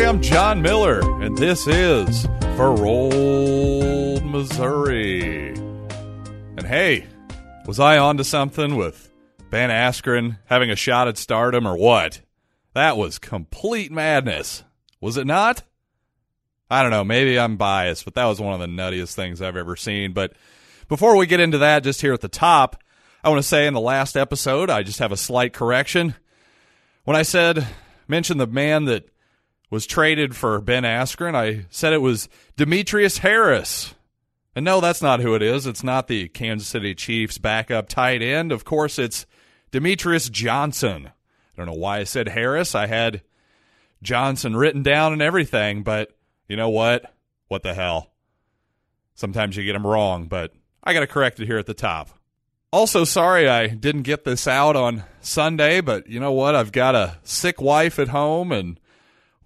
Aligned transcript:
everybody. 0.00 0.16
I'm 0.16 0.22
John 0.22 0.62
Miller, 0.62 1.00
and 1.22 1.36
this 1.36 1.66
is 1.66 2.26
For 2.56 2.84
Old 2.84 4.24
Missouri. 4.24 5.50
And 5.50 6.66
hey, 6.66 7.06
was 7.66 7.78
I 7.78 7.98
on 7.98 8.16
to 8.16 8.24
something 8.24 8.76
with 8.76 9.12
Ben 9.50 9.70
Askren 9.70 10.38
having 10.46 10.70
a 10.70 10.76
shot 10.76 11.08
at 11.08 11.18
stardom 11.18 11.66
or 11.66 11.76
what? 11.76 12.20
That 12.74 12.96
was 12.96 13.18
complete 13.18 13.90
madness. 13.90 14.64
Was 15.00 15.16
it 15.16 15.26
not? 15.26 15.62
I 16.70 16.82
don't 16.82 16.92
know. 16.92 17.04
Maybe 17.04 17.38
I'm 17.38 17.56
biased, 17.56 18.04
but 18.04 18.14
that 18.14 18.26
was 18.26 18.40
one 18.40 18.54
of 18.54 18.60
the 18.60 18.66
nuttiest 18.66 19.14
things 19.14 19.42
I've 19.42 19.56
ever 19.56 19.74
seen. 19.74 20.12
But 20.12 20.34
before 20.88 21.16
we 21.16 21.26
get 21.26 21.40
into 21.40 21.58
that, 21.58 21.82
just 21.82 22.00
here 22.00 22.12
at 22.12 22.20
the 22.20 22.28
top, 22.28 22.80
I 23.24 23.28
want 23.28 23.40
to 23.42 23.48
say 23.48 23.66
in 23.66 23.74
the 23.74 23.80
last 23.80 24.16
episode, 24.16 24.70
I 24.70 24.82
just 24.82 25.00
have 25.00 25.12
a 25.12 25.16
slight 25.16 25.52
correction. 25.52 26.14
When 27.04 27.16
I 27.16 27.22
said, 27.22 27.66
mentioned 28.06 28.40
the 28.40 28.46
man 28.46 28.84
that 28.84 29.09
was 29.70 29.86
traded 29.86 30.36
for 30.36 30.60
Ben 30.60 30.82
Askren, 30.82 31.34
I 31.34 31.66
said 31.70 31.92
it 31.92 32.02
was 32.02 32.28
Demetrius 32.56 33.18
Harris. 33.18 33.94
And 34.54 34.64
no, 34.64 34.80
that's 34.80 35.00
not 35.00 35.20
who 35.20 35.34
it 35.36 35.42
is. 35.42 35.66
It's 35.66 35.84
not 35.84 36.08
the 36.08 36.28
Kansas 36.28 36.68
City 36.68 36.94
Chiefs 36.94 37.38
backup 37.38 37.88
tight 37.88 38.20
end. 38.20 38.50
Of 38.50 38.64
course, 38.64 38.98
it's 38.98 39.24
Demetrious 39.70 40.28
Johnson. 40.30 41.06
I 41.06 41.56
don't 41.56 41.66
know 41.66 41.80
why 41.80 41.98
I 41.98 42.04
said 42.04 42.30
Harris. 42.30 42.74
I 42.74 42.86
had 42.86 43.22
Johnson 44.02 44.56
written 44.56 44.82
down 44.82 45.12
and 45.12 45.22
everything, 45.22 45.84
but 45.84 46.16
you 46.48 46.56
know 46.56 46.68
what? 46.68 47.14
What 47.46 47.62
the 47.62 47.74
hell? 47.74 48.10
Sometimes 49.14 49.56
you 49.56 49.64
get 49.64 49.74
them 49.74 49.86
wrong, 49.86 50.26
but 50.26 50.52
I 50.82 50.94
got 50.94 51.00
to 51.00 51.06
correct 51.06 51.38
it 51.38 51.46
here 51.46 51.58
at 51.58 51.66
the 51.66 51.74
top. 51.74 52.08
Also, 52.72 53.04
sorry 53.04 53.48
I 53.48 53.68
didn't 53.68 54.02
get 54.02 54.24
this 54.24 54.48
out 54.48 54.74
on 54.74 55.04
Sunday, 55.20 55.80
but 55.80 56.08
you 56.08 56.18
know 56.18 56.32
what? 56.32 56.56
I've 56.56 56.72
got 56.72 56.94
a 56.94 57.18
sick 57.22 57.60
wife 57.60 57.98
at 57.98 58.08
home, 58.08 58.50
and 58.50 58.79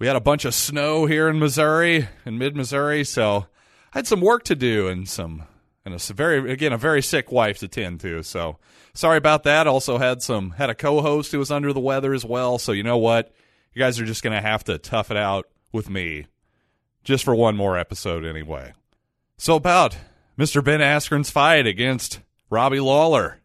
we 0.05 0.09
had 0.09 0.17
a 0.17 0.21
bunch 0.21 0.45
of 0.45 0.53
snow 0.53 1.07
here 1.07 1.31
in 1.31 1.39
Missouri, 1.39 2.07
in 2.27 2.37
mid 2.37 2.55
Missouri, 2.55 3.05
so 3.05 3.47
I 3.95 4.01
had 4.01 4.07
some 4.07 4.21
work 4.21 4.45
to 4.45 4.55
do 4.55 4.87
and 4.87 5.09
some, 5.09 5.45
and 5.83 5.95
a 5.95 6.13
very, 6.13 6.53
again, 6.53 6.75
a 6.75 6.77
very 6.77 7.01
sick 7.01 7.33
wife 7.33 7.57
to 7.61 7.69
tend 7.69 8.01
to. 8.01 8.23
So 8.23 8.59
sorry 8.93 9.17
about 9.17 9.45
that. 9.45 9.67
Also 9.67 9.97
had 9.97 10.21
some, 10.21 10.51
had 10.51 10.69
a 10.69 10.75
co 10.75 11.01
host 11.01 11.33
who 11.33 11.39
was 11.39 11.51
under 11.51 11.73
the 11.73 11.81
weather 11.81 12.13
as 12.13 12.23
well. 12.23 12.59
So 12.59 12.73
you 12.73 12.83
know 12.83 12.99
what? 12.99 13.33
You 13.73 13.79
guys 13.79 13.99
are 13.99 14.05
just 14.05 14.23
going 14.23 14.37
to 14.37 14.47
have 14.47 14.63
to 14.65 14.77
tough 14.77 15.11
it 15.11 15.17
out 15.17 15.49
with 15.73 15.89
me 15.89 16.27
just 17.03 17.25
for 17.25 17.35
one 17.35 17.57
more 17.57 17.79
episode 17.79 18.27
anyway. 18.27 18.75
So 19.39 19.57
about 19.57 19.97
Mr. 20.39 20.63
Ben 20.63 20.81
Askren's 20.81 21.31
fight 21.31 21.67
against 21.67 22.21
Robbie 22.51 22.81
Lawler. 22.81 23.41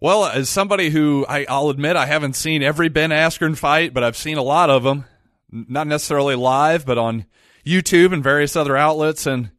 Well, 0.00 0.26
as 0.26 0.48
somebody 0.48 0.90
who 0.90 1.26
I, 1.28 1.44
will 1.48 1.70
admit 1.70 1.96
I 1.96 2.06
haven't 2.06 2.36
seen 2.36 2.62
every 2.62 2.88
Ben 2.88 3.10
Askren 3.10 3.56
fight, 3.56 3.92
but 3.92 4.04
I've 4.04 4.16
seen 4.16 4.38
a 4.38 4.42
lot 4.42 4.70
of 4.70 4.84
them, 4.84 5.06
not 5.50 5.88
necessarily 5.88 6.36
live, 6.36 6.86
but 6.86 6.98
on 6.98 7.26
YouTube 7.66 8.12
and 8.12 8.22
various 8.22 8.54
other 8.54 8.76
outlets. 8.76 9.26
And 9.26 9.50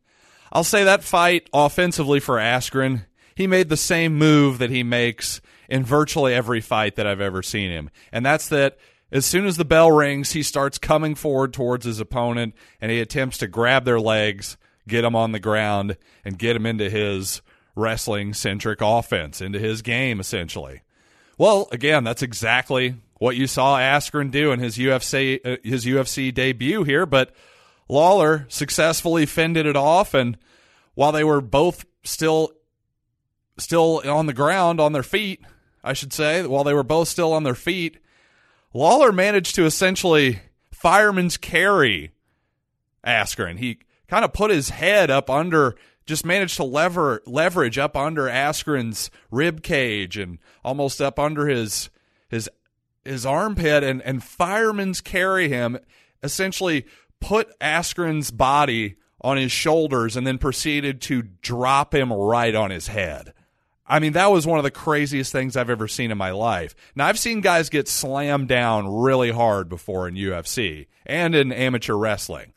I'll 0.53 0.63
say 0.63 0.85
that 0.85 1.03
fight 1.03 1.49
offensively 1.53 2.21
for 2.21 2.37
Askren, 2.37 3.05
he 3.35 3.47
made 3.47 3.67
the 3.67 3.75
same 3.75 4.17
move 4.17 4.59
that 4.59 4.69
he 4.69 4.81
makes 4.81 5.41
in 5.67 5.83
virtually 5.83 6.33
every 6.33 6.61
fight 6.61 6.95
that 6.95 7.05
I've 7.05 7.19
ever 7.19 7.43
seen 7.43 7.69
him. 7.69 7.89
And 8.13 8.25
that's 8.25 8.47
that 8.47 8.77
as 9.11 9.25
soon 9.25 9.45
as 9.45 9.57
the 9.57 9.65
bell 9.65 9.91
rings, 9.91 10.31
he 10.31 10.43
starts 10.43 10.77
coming 10.77 11.15
forward 11.15 11.51
towards 11.51 11.85
his 11.85 11.99
opponent 11.99 12.55
and 12.79 12.91
he 12.91 13.01
attempts 13.01 13.39
to 13.39 13.47
grab 13.47 13.83
their 13.83 13.99
legs, 13.99 14.55
get 14.87 15.01
them 15.01 15.17
on 15.17 15.33
the 15.33 15.39
ground, 15.39 15.97
and 16.23 16.39
get 16.39 16.53
them 16.53 16.65
into 16.65 16.89
his 16.89 17.41
wrestling 17.79 18.33
centric 18.33 18.79
offense 18.81 19.41
into 19.41 19.57
his 19.59 19.81
game, 19.81 20.19
essentially. 20.19 20.81
Well, 21.37 21.67
again, 21.71 22.03
that's 22.03 22.21
exactly 22.21 22.95
what 23.19 23.35
you 23.35 23.47
saw 23.47 23.77
Askren 23.79 24.29
do 24.31 24.51
in 24.51 24.59
his 24.59 24.77
UFC 24.77 25.39
uh, 25.45 25.57
his 25.63 25.85
UFC 25.85 26.33
debut 26.33 26.83
here, 26.83 27.05
but 27.05 27.33
Lawler 27.87 28.45
successfully 28.49 29.25
fended 29.25 29.65
it 29.65 29.75
off 29.75 30.13
and 30.13 30.37
while 30.95 31.11
they 31.11 31.23
were 31.23 31.41
both 31.41 31.85
still 32.03 32.51
still 33.57 34.01
on 34.05 34.25
the 34.25 34.33
ground 34.33 34.79
on 34.79 34.91
their 34.91 35.03
feet, 35.03 35.41
I 35.83 35.93
should 35.93 36.13
say, 36.13 36.45
while 36.45 36.63
they 36.63 36.73
were 36.73 36.83
both 36.83 37.07
still 37.07 37.33
on 37.33 37.43
their 37.43 37.55
feet, 37.55 37.99
Lawler 38.73 39.11
managed 39.11 39.55
to 39.55 39.65
essentially 39.65 40.41
fireman's 40.71 41.37
carry 41.37 42.11
Askren. 43.05 43.59
He 43.59 43.79
kind 44.07 44.25
of 44.25 44.33
put 44.33 44.51
his 44.51 44.69
head 44.69 45.09
up 45.09 45.29
under 45.29 45.75
just 46.09 46.25
managed 46.25 46.57
to 46.57 46.63
lever 46.63 47.21
leverage 47.27 47.77
up 47.77 47.95
under 47.95 48.23
Askren's 48.23 49.11
rib 49.29 49.61
cage 49.61 50.17
and 50.17 50.39
almost 50.65 50.99
up 50.99 51.19
under 51.19 51.47
his 51.47 51.91
his 52.27 52.49
his 53.05 53.27
armpit 53.27 53.83
and 53.83 54.01
and 54.01 54.23
fireman's 54.23 55.01
carry 55.01 55.49
him 55.49 55.77
essentially 56.23 56.87
put 57.21 57.57
Askren's 57.59 58.31
body 58.31 58.95
on 59.21 59.37
his 59.37 59.51
shoulders 59.51 60.17
and 60.17 60.25
then 60.25 60.39
proceeded 60.39 60.99
to 61.01 61.21
drop 61.21 61.93
him 61.93 62.11
right 62.11 62.55
on 62.55 62.71
his 62.71 62.87
head. 62.87 63.33
I 63.85 63.99
mean, 63.99 64.13
that 64.13 64.31
was 64.31 64.47
one 64.47 64.57
of 64.57 64.63
the 64.63 64.71
craziest 64.71 65.31
things 65.31 65.55
I've 65.55 65.69
ever 65.69 65.87
seen 65.87 66.09
in 66.11 66.17
my 66.17 66.31
life. 66.31 66.75
Now, 66.95 67.07
I've 67.07 67.19
seen 67.19 67.41
guys 67.41 67.69
get 67.69 67.87
slammed 67.87 68.47
down 68.47 68.87
really 68.87 69.31
hard 69.31 69.67
before 69.67 70.07
in 70.07 70.15
UFC 70.15 70.87
and 71.05 71.35
in 71.35 71.51
amateur 71.51 71.95
wrestling. 71.95 72.53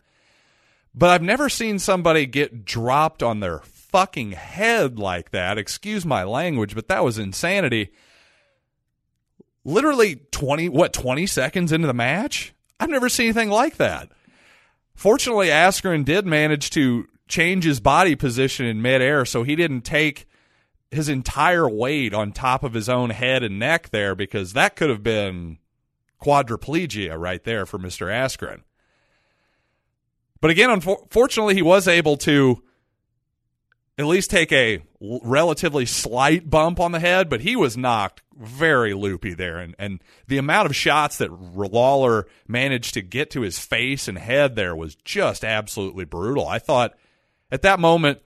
But 0.94 1.10
I've 1.10 1.22
never 1.22 1.48
seen 1.48 1.78
somebody 1.78 2.26
get 2.26 2.64
dropped 2.64 3.22
on 3.22 3.40
their 3.40 3.60
fucking 3.60 4.32
head 4.32 4.98
like 4.98 5.30
that. 5.30 5.58
Excuse 5.58 6.04
my 6.04 6.24
language, 6.24 6.74
but 6.74 6.88
that 6.88 7.04
was 7.04 7.18
insanity. 7.18 7.92
Literally 9.64 10.16
20, 10.32 10.68
what, 10.68 10.92
20 10.92 11.26
seconds 11.26 11.72
into 11.72 11.86
the 11.86 11.94
match? 11.94 12.52
I've 12.80 12.90
never 12.90 13.08
seen 13.08 13.26
anything 13.26 13.50
like 13.50 13.76
that. 13.76 14.10
Fortunately, 14.94 15.48
Askren 15.48 16.04
did 16.04 16.26
manage 16.26 16.70
to 16.70 17.06
change 17.28 17.64
his 17.64 17.80
body 17.80 18.14
position 18.14 18.66
in 18.66 18.82
midair, 18.82 19.24
so 19.24 19.42
he 19.42 19.56
didn't 19.56 19.82
take 19.82 20.26
his 20.90 21.08
entire 21.08 21.68
weight 21.68 22.12
on 22.12 22.32
top 22.32 22.62
of 22.62 22.74
his 22.74 22.88
own 22.88 23.10
head 23.10 23.42
and 23.42 23.58
neck 23.58 23.88
there 23.90 24.14
because 24.14 24.52
that 24.52 24.76
could 24.76 24.90
have 24.90 25.02
been 25.02 25.58
quadriplegia 26.20 27.18
right 27.18 27.42
there 27.44 27.64
for 27.64 27.78
Mr. 27.78 28.08
Askren. 28.08 28.62
But 30.42 30.50
again, 30.50 30.70
unfortunately, 30.70 31.54
he 31.54 31.62
was 31.62 31.86
able 31.86 32.16
to 32.18 32.62
at 33.96 34.06
least 34.06 34.28
take 34.28 34.50
a 34.50 34.82
relatively 35.00 35.86
slight 35.86 36.50
bump 36.50 36.80
on 36.80 36.90
the 36.90 36.98
head, 36.98 37.30
but 37.30 37.42
he 37.42 37.54
was 37.54 37.76
knocked 37.76 38.22
very 38.36 38.92
loopy 38.92 39.34
there. 39.34 39.58
And, 39.58 39.76
and 39.78 40.02
the 40.26 40.38
amount 40.38 40.66
of 40.66 40.74
shots 40.74 41.18
that 41.18 41.30
Lawler 41.32 42.26
managed 42.48 42.94
to 42.94 43.02
get 43.02 43.30
to 43.30 43.42
his 43.42 43.60
face 43.60 44.08
and 44.08 44.18
head 44.18 44.56
there 44.56 44.74
was 44.74 44.96
just 44.96 45.44
absolutely 45.44 46.04
brutal. 46.04 46.48
I 46.48 46.58
thought 46.58 46.94
at 47.52 47.62
that 47.62 47.78
moment, 47.78 48.18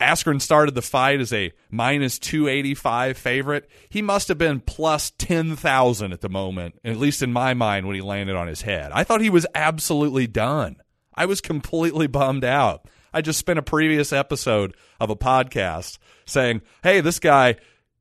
Askren 0.00 0.40
started 0.40 0.76
the 0.76 0.82
fight 0.82 1.18
as 1.18 1.32
a 1.32 1.52
minus 1.68 2.20
285 2.20 3.18
favorite. 3.18 3.68
He 3.88 4.02
must 4.02 4.28
have 4.28 4.38
been 4.38 4.60
plus 4.60 5.10
10,000 5.18 6.12
at 6.12 6.20
the 6.20 6.28
moment, 6.28 6.78
at 6.84 6.96
least 6.96 7.22
in 7.22 7.32
my 7.32 7.54
mind, 7.54 7.86
when 7.86 7.96
he 7.96 8.02
landed 8.02 8.36
on 8.36 8.46
his 8.46 8.62
head. 8.62 8.92
I 8.92 9.02
thought 9.02 9.20
he 9.20 9.30
was 9.30 9.48
absolutely 9.52 10.28
done. 10.28 10.76
I 11.16 11.26
was 11.26 11.40
completely 11.40 12.06
bummed 12.06 12.44
out. 12.44 12.86
I 13.12 13.22
just 13.22 13.38
spent 13.38 13.58
a 13.58 13.62
previous 13.62 14.12
episode 14.12 14.74
of 15.00 15.10
a 15.10 15.16
podcast 15.16 15.98
saying, 16.26 16.62
"Hey, 16.82 17.00
this 17.00 17.18
guy, 17.18 17.56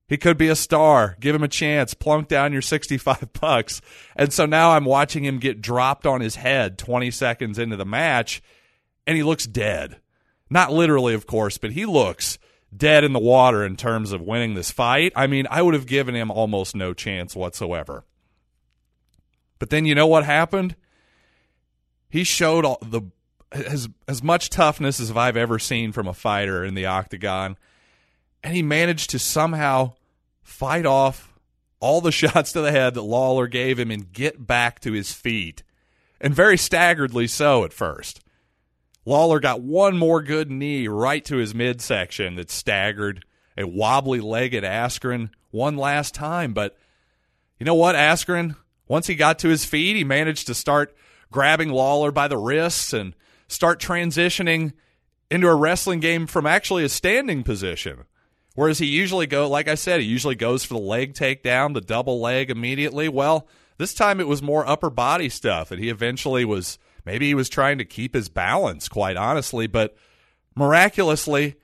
he 0.07 0.17
could 0.17 0.37
be 0.37 0.49
a 0.49 0.55
star. 0.55 1.15
Give 1.19 1.35
him 1.35 1.43
a 1.43 1.47
chance. 1.47 1.93
Plunk 1.93 2.27
down 2.27 2.53
your 2.53 2.61
65 2.61 3.33
bucks." 3.39 3.81
And 4.15 4.33
so 4.33 4.45
now 4.45 4.71
I'm 4.71 4.85
watching 4.85 5.23
him 5.23 5.39
get 5.39 5.61
dropped 5.61 6.05
on 6.05 6.21
his 6.21 6.35
head 6.35 6.77
20 6.77 7.11
seconds 7.11 7.57
into 7.57 7.77
the 7.77 7.85
match 7.85 8.41
and 9.07 9.15
he 9.15 9.23
looks 9.23 9.45
dead. 9.45 9.97
Not 10.50 10.71
literally, 10.71 11.13
of 11.13 11.25
course, 11.25 11.57
but 11.57 11.71
he 11.71 11.85
looks 11.85 12.38
dead 12.75 13.03
in 13.03 13.13
the 13.13 13.19
water 13.19 13.63
in 13.63 13.75
terms 13.75 14.11
of 14.11 14.21
winning 14.21 14.53
this 14.53 14.71
fight. 14.71 15.13
I 15.15 15.27
mean, 15.27 15.47
I 15.50 15.61
would 15.61 15.73
have 15.73 15.88
given 15.88 16.15
him 16.15 16.29
almost 16.29 16.75
no 16.75 16.94
chance 16.94 17.35
whatsoever. 17.35 18.06
But 19.59 19.69
then 19.69 19.85
you 19.85 19.95
know 19.95 20.07
what 20.07 20.25
happened? 20.25 20.75
He 22.10 22.24
showed 22.24 22.66
all 22.66 22.80
the 22.81 23.02
as 23.52 23.88
as 24.07 24.24
much 24.24 24.50
toughness 24.50 25.00
as 25.00 25.12
I've 25.12 25.38
ever 25.38 25.60
seen 25.60 25.92
from 25.92 26.07
a 26.07 26.13
fighter 26.13 26.63
in 26.63 26.75
the 26.75 26.86
octagon, 26.86 27.57
and 28.44 28.56
he 28.56 28.62
managed 28.62 29.12
to 29.12 29.19
somehow 29.19 29.94
fight 30.42 30.86
off 30.86 31.34
all 31.80 32.02
the 32.02 32.12
shots 32.12 32.52
to 32.54 32.62
the 32.62 32.72
head 32.72 32.94
that 32.96 33.02
Lawler 33.02 33.48
gave 33.48 33.80
him 33.80 33.92
and 33.92 34.12
get 34.12 34.46
back 34.46 34.80
to 34.81 34.92
his 34.92 35.13
feet, 35.13 35.63
and 36.19 36.34
very 36.34 36.57
staggeredly 36.57 37.30
so 37.30 37.63
at 37.63 37.74
first. 37.74 38.22
Lawler 39.06 39.40
got 39.40 39.62
one 39.62 39.98
more 39.98 40.22
good 40.22 40.50
knee 40.50 40.88
right 40.88 41.24
to 41.25 41.38
his 41.38 41.54
midsection 41.54 42.36
that 42.36 42.50
staggered 42.50 43.24
a 43.56 43.66
wobbly 43.66 44.19
legged 44.19 44.63
Askren 44.63 45.30
one 45.52 45.78
last 45.78 46.16
time. 46.16 46.54
But 46.54 46.75
you 47.60 47.66
know 47.66 47.75
what, 47.75 47.96
Askren, 47.96 48.56
once 48.88 49.06
he 49.06 49.16
got 49.16 49.40
to 49.40 49.50
his 49.50 49.63
feet, 49.63 49.96
he 49.96 50.04
managed 50.04 50.48
to 50.48 50.56
start 50.56 50.96
grabbing 51.35 51.67
Lawler 51.67 52.13
by 52.13 52.29
the 52.29 52.37
wrists 52.37 52.93
and 52.93 53.13
start 53.49 53.81
transitioning 53.81 54.71
into 55.29 55.47
a 55.47 55.53
wrestling 55.53 55.99
game 55.99 56.27
from 56.27 56.47
actually 56.47 56.85
a 56.85 56.89
standing 56.89 57.43
position. 57.43 58.05
Whereas 58.53 58.79
he 58.79 58.85
usually 58.85 59.27
go, 59.27 59.49
like 59.49 59.67
I 59.67 59.75
said, 59.75 59.99
he 59.99 60.05
usually 60.05 60.35
goes 60.35 60.63
for 60.63 60.75
the 60.75 60.79
leg 60.79 61.13
takedown, 61.13 61.73
the 61.73 61.81
double 61.81 62.21
leg 62.21 62.49
immediately. 62.49 63.09
Well, 63.09 63.49
This 63.77 63.93
time 63.93 64.19
it 64.19 64.27
was 64.27 64.41
more 64.41 64.67
upper 64.67 64.89
body 64.89 65.29
stuff 65.29 65.71
and 65.71 65.81
he 65.81 65.89
eventually 65.89 66.45
was 66.45 66.79
maybe 67.05 67.27
he 67.27 67.33
was 67.35 67.49
trying 67.49 67.77
to 67.79 67.85
keep 67.85 68.13
his 68.13 68.29
balance, 68.29 68.87
quite 68.87 69.17
honestly, 69.17 69.67
but 69.67 69.95
miraculously, 70.55 71.55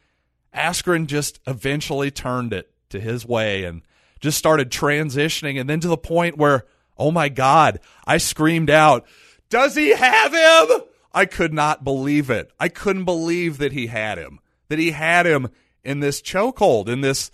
Askren 0.53 1.07
just 1.07 1.39
eventually 1.47 2.11
turned 2.11 2.51
it 2.51 2.71
to 2.89 2.99
his 2.99 3.25
way 3.25 3.63
and 3.63 3.81
just 4.19 4.37
started 4.37 4.69
transitioning 4.69 5.59
and 5.59 5.69
then 5.69 5.79
to 5.79 5.87
the 5.87 5.97
point 5.97 6.37
where, 6.37 6.65
oh 6.97 7.11
my 7.11 7.29
God, 7.29 7.79
I 8.05 8.17
screamed 8.17 8.69
out, 8.69 9.07
Does 9.51 9.75
he 9.75 9.89
have 9.89 10.33
him? 10.33 10.81
I 11.13 11.25
could 11.25 11.53
not 11.53 11.83
believe 11.83 12.31
it. 12.31 12.51
I 12.59 12.69
couldn't 12.69 13.05
believe 13.05 13.59
that 13.59 13.73
he 13.73 13.87
had 13.87 14.17
him, 14.17 14.39
that 14.69 14.79
he 14.79 14.91
had 14.91 15.27
him 15.27 15.49
in 15.83 15.99
this 15.99 16.21
chokehold, 16.21 16.87
in 16.87 17.01
this, 17.01 17.29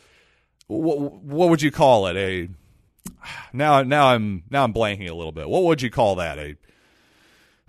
what, 0.68 1.00
what 1.00 1.50
would 1.50 1.62
you 1.62 1.72
call 1.72 2.08
it? 2.08 2.18
A, 2.18 2.50
now, 3.54 3.84
now 3.84 4.08
I'm, 4.08 4.44
now 4.50 4.64
I'm 4.66 4.74
blanking 4.74 5.10
a 5.10 5.14
little 5.14 5.32
bit. 5.32 5.48
What 5.48 5.64
would 5.64 5.82
you 5.82 5.90
call 5.90 6.16
that? 6.16 6.38
A, 6.38 6.58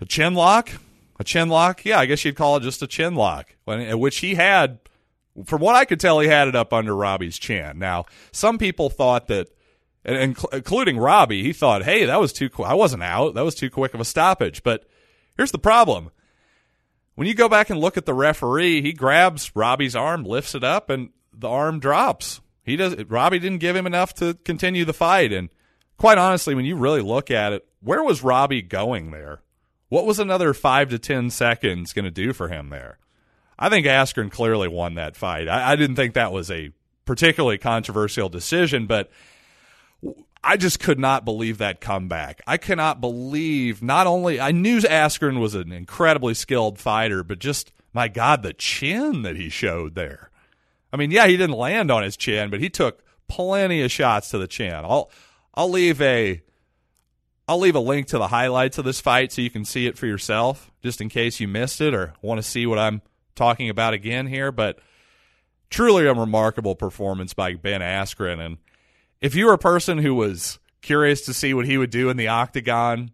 a 0.01 0.05
chin 0.05 0.33
lock? 0.33 0.71
A 1.19 1.23
chin 1.23 1.47
lock? 1.47 1.85
Yeah, 1.85 1.99
I 1.99 2.07
guess 2.07 2.25
you'd 2.25 2.35
call 2.35 2.57
it 2.57 2.63
just 2.63 2.81
a 2.81 2.87
chin 2.87 3.15
lock, 3.15 3.55
which 3.65 4.17
he 4.17 4.35
had 4.35 4.79
from 5.45 5.61
what 5.61 5.75
I 5.75 5.85
could 5.85 5.99
tell, 5.99 6.19
he 6.19 6.27
had 6.27 6.47
it 6.47 6.55
up 6.55 6.73
under 6.73 6.95
Robbie's 6.95 7.37
chin. 7.37 7.79
Now, 7.79 8.05
some 8.31 8.57
people 8.57 8.89
thought 8.89 9.27
that, 9.27 9.49
and 10.09 10.37
including 10.51 10.97
Robbie, 10.97 11.43
he 11.43 11.53
thought, 11.53 11.83
"Hey, 11.83 12.05
that 12.05 12.19
was 12.19 12.33
too. 12.33 12.49
Qu- 12.49 12.63
I 12.63 12.73
wasn't 12.73 13.03
out. 13.03 13.35
That 13.35 13.45
was 13.45 13.55
too 13.55 13.69
quick 13.69 13.93
of 13.93 13.99
a 13.99 14.05
stoppage." 14.05 14.63
But 14.63 14.85
here's 15.37 15.51
the 15.51 15.59
problem: 15.59 16.11
when 17.15 17.27
you 17.27 17.33
go 17.33 17.49
back 17.49 17.69
and 17.69 17.79
look 17.79 17.97
at 17.97 18.05
the 18.05 18.13
referee, 18.13 18.81
he 18.81 18.93
grabs 18.93 19.55
Robbie's 19.55 19.95
arm, 19.95 20.23
lifts 20.23 20.55
it 20.55 20.63
up, 20.63 20.89
and 20.89 21.09
the 21.33 21.49
arm 21.49 21.79
drops. 21.79 22.41
He 22.63 22.75
does. 22.75 22.95
Robbie 23.05 23.39
didn't 23.39 23.59
give 23.59 23.75
him 23.75 23.87
enough 23.87 24.13
to 24.15 24.35
continue 24.45 24.85
the 24.85 24.93
fight. 24.93 25.33
And 25.33 25.49
quite 25.97 26.17
honestly, 26.17 26.55
when 26.55 26.65
you 26.65 26.75
really 26.75 27.01
look 27.01 27.31
at 27.31 27.53
it, 27.53 27.67
where 27.81 28.03
was 28.03 28.23
Robbie 28.23 28.61
going 28.61 29.11
there? 29.11 29.41
What 29.89 30.05
was 30.05 30.19
another 30.19 30.53
five 30.53 30.89
to 30.91 30.99
ten 30.99 31.29
seconds 31.29 31.93
going 31.93 32.05
to 32.05 32.11
do 32.11 32.31
for 32.31 32.47
him 32.47 32.69
there? 32.69 32.99
I 33.57 33.69
think 33.69 33.85
Askren 33.85 34.31
clearly 34.31 34.67
won 34.67 34.95
that 34.95 35.17
fight. 35.17 35.49
I, 35.49 35.71
I 35.71 35.75
didn't 35.75 35.95
think 35.95 36.13
that 36.13 36.31
was 36.31 36.49
a 36.49 36.71
particularly 37.05 37.57
controversial 37.57 38.29
decision, 38.29 38.85
but 38.85 39.09
I 40.43 40.57
just 40.57 40.79
could 40.79 40.99
not 40.99 41.25
believe 41.25 41.57
that 41.57 41.81
comeback. 41.81 42.41
I 42.47 42.57
cannot 42.57 43.01
believe 43.01 43.83
not 43.83 44.07
only 44.07 44.39
I 44.39 44.51
knew 44.51 44.79
Askren 44.79 45.39
was 45.39 45.55
an 45.55 45.71
incredibly 45.71 46.33
skilled 46.33 46.79
fighter, 46.79 47.23
but 47.23 47.39
just 47.39 47.71
my 47.93 48.07
God, 48.07 48.43
the 48.43 48.53
chin 48.53 49.23
that 49.23 49.35
he 49.35 49.49
showed 49.49 49.95
there. 49.95 50.29
I 50.93 50.97
mean, 50.97 51.11
yeah, 51.11 51.27
he 51.27 51.37
didn't 51.37 51.57
land 51.57 51.91
on 51.91 52.03
his 52.03 52.17
chin, 52.17 52.49
but 52.49 52.59
he 52.59 52.69
took 52.69 53.03
plenty 53.27 53.81
of 53.81 53.91
shots 53.91 54.29
to 54.31 54.37
the 54.37 54.47
chin. 54.47 54.73
I'll 54.73 55.11
I'll 55.53 55.69
leave 55.69 56.01
a 56.01 56.41
I'll 57.47 57.59
leave 57.59 57.75
a 57.75 57.79
link 57.79 58.07
to 58.07 58.17
the 58.17 58.27
highlights 58.27 58.77
of 58.77 58.85
this 58.85 59.01
fight 59.01 59.31
so 59.31 59.41
you 59.41 59.49
can 59.49 59.65
see 59.65 59.87
it 59.87 59.97
for 59.97 60.05
yourself, 60.05 60.71
just 60.83 61.01
in 61.01 61.09
case 61.09 61.39
you 61.39 61.47
missed 61.47 61.81
it 61.81 61.93
or 61.93 62.13
want 62.21 62.37
to 62.37 62.47
see 62.47 62.65
what 62.65 62.79
I'm 62.79 63.01
talking 63.35 63.69
about 63.69 63.93
again 63.93 64.27
here, 64.27 64.51
but 64.51 64.79
truly 65.69 66.05
a 66.05 66.13
remarkable 66.13 66.75
performance 66.75 67.33
by 67.33 67.55
Ben 67.55 67.81
Askren. 67.81 68.39
And 68.39 68.57
if 69.21 69.35
you 69.35 69.45
were 69.45 69.53
a 69.53 69.59
person 69.59 69.97
who 69.97 70.15
was 70.15 70.59
curious 70.81 71.21
to 71.21 71.33
see 71.33 71.53
what 71.53 71.65
he 71.65 71.77
would 71.77 71.89
do 71.89 72.09
in 72.09 72.17
the 72.17 72.27
octagon 72.27 73.11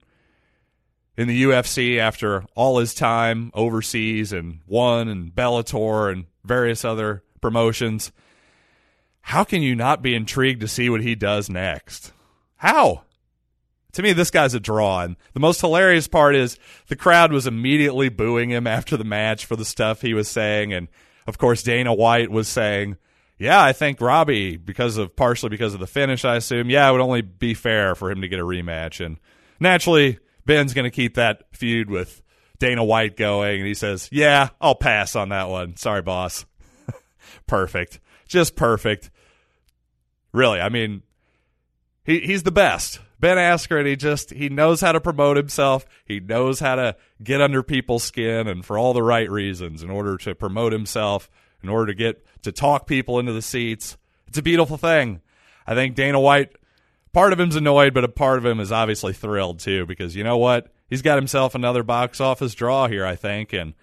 in 1.18 1.28
the 1.28 1.44
UFC 1.44 1.98
after 1.98 2.44
all 2.56 2.80
his 2.80 2.94
time 2.94 3.52
overseas 3.54 4.34
and 4.34 4.60
one 4.66 5.08
and 5.08 5.34
Bellator 5.34 6.12
and 6.12 6.26
various 6.44 6.86
other 6.86 7.24
promotions, 7.42 8.12
how 9.22 9.44
can 9.44 9.62
you 9.62 9.76
not 9.76 10.02
be 10.02 10.14
intrigued 10.14 10.62
to 10.62 10.68
see 10.68 10.90
what 10.90 11.02
he 11.02 11.16
does 11.16 11.50
next? 11.50 12.12
How? 12.58 13.06
to 13.96 14.02
me, 14.02 14.12
this 14.12 14.30
guy's 14.30 14.54
a 14.54 14.60
draw. 14.60 15.04
And 15.04 15.16
the 15.34 15.40
most 15.40 15.62
hilarious 15.62 16.10
part 16.10 16.36
is 16.36 16.60
the 16.88 16.98
crowd 16.98 17.32
was 17.32 17.48
immediately 17.48 18.10
booing 18.10 18.50
him 18.50 18.68
after 18.68 18.98
the 18.98 19.06
match 19.06 19.46
for 19.46 19.56
the 19.56 19.64
stuff 19.64 20.02
he 20.02 20.14
was 20.14 20.28
saying. 20.28 20.74
And 20.74 20.90
of 21.26 21.38
course, 21.38 21.64
Dana 21.64 21.94
White 21.94 22.30
was 22.30 22.50
saying, 22.50 22.98
yeah, 23.38 23.62
I 23.62 23.74
think 23.74 24.00
Robbie, 24.00 24.58
because 24.58 24.98
of 24.98 25.16
partially 25.16 25.50
because 25.50 25.74
of 25.74 25.80
the 25.80 25.88
finish, 25.88 26.24
I 26.24 26.36
assume, 26.38 26.70
yeah, 26.70 26.88
it 26.88 26.92
would 26.94 27.02
only 27.02 27.22
be 27.22 27.54
fair 27.54 27.96
for 27.96 28.10
him 28.10 28.22
to 28.22 28.28
get 28.28 28.40
a 28.40 28.46
rematch. 28.46 29.06
And 29.06 29.18
naturally, 29.60 30.20
Ben's 30.46 30.74
going 30.74 30.86
to 30.86 30.92
keep 30.92 31.16
that 31.16 31.44
feud 31.52 31.90
with 31.90 32.22
Dana 32.60 32.84
White 32.84 33.18
going. 33.18 33.60
And 33.60 33.68
he 33.68 33.74
says, 33.74 34.08
yeah, 34.12 34.50
I'll 34.62 34.76
pass 34.76 35.16
on 35.16 35.30
that 35.30 35.50
one. 35.50 35.76
Sorry, 35.76 36.02
boss. 36.02 36.46
perfect. 37.48 38.00
Just 38.28 38.56
perfect. 38.56 39.12
Really, 40.32 40.62
I 40.62 40.70
mean, 40.70 41.04
he, 42.04 42.22
he's 42.22 42.44
the 42.44 42.52
best. 42.52 43.00
Ben 43.20 43.38
Askren, 43.38 43.86
he 43.86 43.96
just 43.96 44.32
he 44.32 44.50
knows 44.50 44.82
how 44.82 44.92
to 44.92 45.00
promote 45.00 45.38
himself. 45.38 45.86
He 46.06 46.20
knows 46.20 46.60
how 46.60 46.76
to 46.76 46.96
get 47.24 47.42
under 47.42 47.64
people's 47.64 48.04
skin, 48.04 48.48
and 48.48 48.66
for 48.66 48.78
all 48.78 48.94
the 48.94 49.02
right 49.02 49.30
reasons, 49.30 49.82
in 49.82 49.90
order 49.90 50.18
to 50.18 50.36
promote 50.36 50.74
himself, 50.74 51.30
in 51.66 51.70
order 51.70 51.88
to 51.88 51.96
get 51.96 52.24
to 52.44 52.52
talk 52.52 52.86
people 52.86 53.18
into 53.18 53.34
the 53.34 53.42
seats. 53.42 53.98
It's 54.28 54.38
a 54.38 54.44
beautiful 54.44 54.78
thing. 54.78 55.22
I 55.66 55.74
think 55.74 55.96
Dana 55.96 56.20
White, 56.20 56.56
part 57.12 57.34
of 57.34 57.40
him's 57.40 57.56
annoyed, 57.56 57.96
but 57.96 58.04
a 58.04 58.08
part 58.08 58.38
of 58.38 58.46
him 58.46 58.60
is 58.60 58.72
obviously 58.72 59.14
thrilled 59.14 59.60
too, 59.60 59.88
because 59.88 60.16
you 60.16 60.24
know 60.24 60.38
what? 60.38 60.72
He's 60.88 61.02
got 61.02 61.18
himself 61.18 61.56
another 61.56 61.82
box 61.82 62.22
office 62.22 62.54
draw 62.54 62.88
here, 62.88 63.04
I 63.04 63.16
think, 63.16 63.52
and 63.52 63.74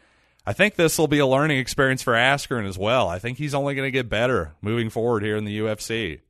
I 0.46 0.52
think 0.52 0.76
this 0.76 0.96
will 0.96 1.08
be 1.08 1.18
a 1.18 1.26
learning 1.26 1.58
experience 1.58 2.02
for 2.02 2.12
Askren 2.12 2.68
as 2.68 2.78
well. 2.78 3.08
I 3.08 3.18
think 3.18 3.38
he's 3.38 3.54
only 3.54 3.74
going 3.74 3.88
to 3.88 3.92
get 3.92 4.08
better 4.08 4.54
moving 4.60 4.90
forward 4.90 5.24
here 5.24 5.36
in 5.36 5.44
the 5.44 5.58
UFC. 5.58 6.20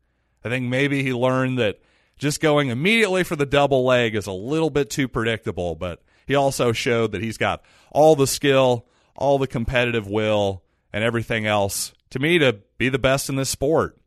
I 0.43 0.49
think 0.49 0.67
maybe 0.67 1.03
he 1.03 1.13
learned 1.13 1.59
that 1.59 1.81
just 2.17 2.41
going 2.41 2.71
immediately 2.71 3.25
for 3.25 3.37
the 3.37 3.45
double 3.45 3.85
leg 3.85 4.15
is 4.15 4.27
a 4.27 4.33
little 4.33 4.71
bit 4.71 4.89
too 4.89 5.07
predictable, 5.07 5.75
but 5.75 6.03
he 6.27 6.35
also 6.35 6.73
showed 6.73 7.13
that 7.13 7.23
he's 7.23 7.37
got 7.37 7.63
all 7.91 8.17
the 8.17 8.27
skill, 8.27 8.87
all 9.15 9.39
the 9.39 9.47
competitive 9.47 10.07
will, 10.07 10.63
and 10.93 11.03
everything 11.03 11.47
else 11.47 11.93
to 12.11 12.19
me 12.19 12.39
to 12.39 12.59
be 12.79 12.89
the 12.89 12.99
best 12.99 13.29
in 13.29 13.37
this 13.37 13.51
sport. 13.51 13.99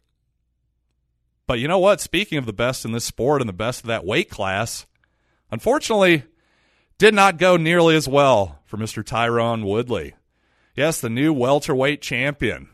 But 1.48 1.60
you 1.60 1.68
know 1.68 1.80
what? 1.80 2.02
Speaking 2.02 2.38
of 2.38 2.46
the 2.46 2.54
best 2.54 2.86
in 2.86 2.92
this 2.92 3.06
sport 3.06 3.42
and 3.42 3.50
the 3.50 3.54
best 3.54 3.82
of 3.82 3.88
that 3.88 4.06
weight 4.06 4.30
class, 4.30 4.86
unfortunately, 5.52 6.24
did 6.98 7.14
not 7.14 7.38
go 7.38 7.58
nearly 7.58 7.96
as 7.96 8.08
well 8.08 8.60
for 8.66 8.78
Mr. 8.78 9.04
Tyron 9.04 9.66
Woodley. 9.66 10.16
Yes, 10.76 11.00
the 11.00 11.10
new 11.10 11.34
welterweight 11.34 12.02
champion, 12.02 12.70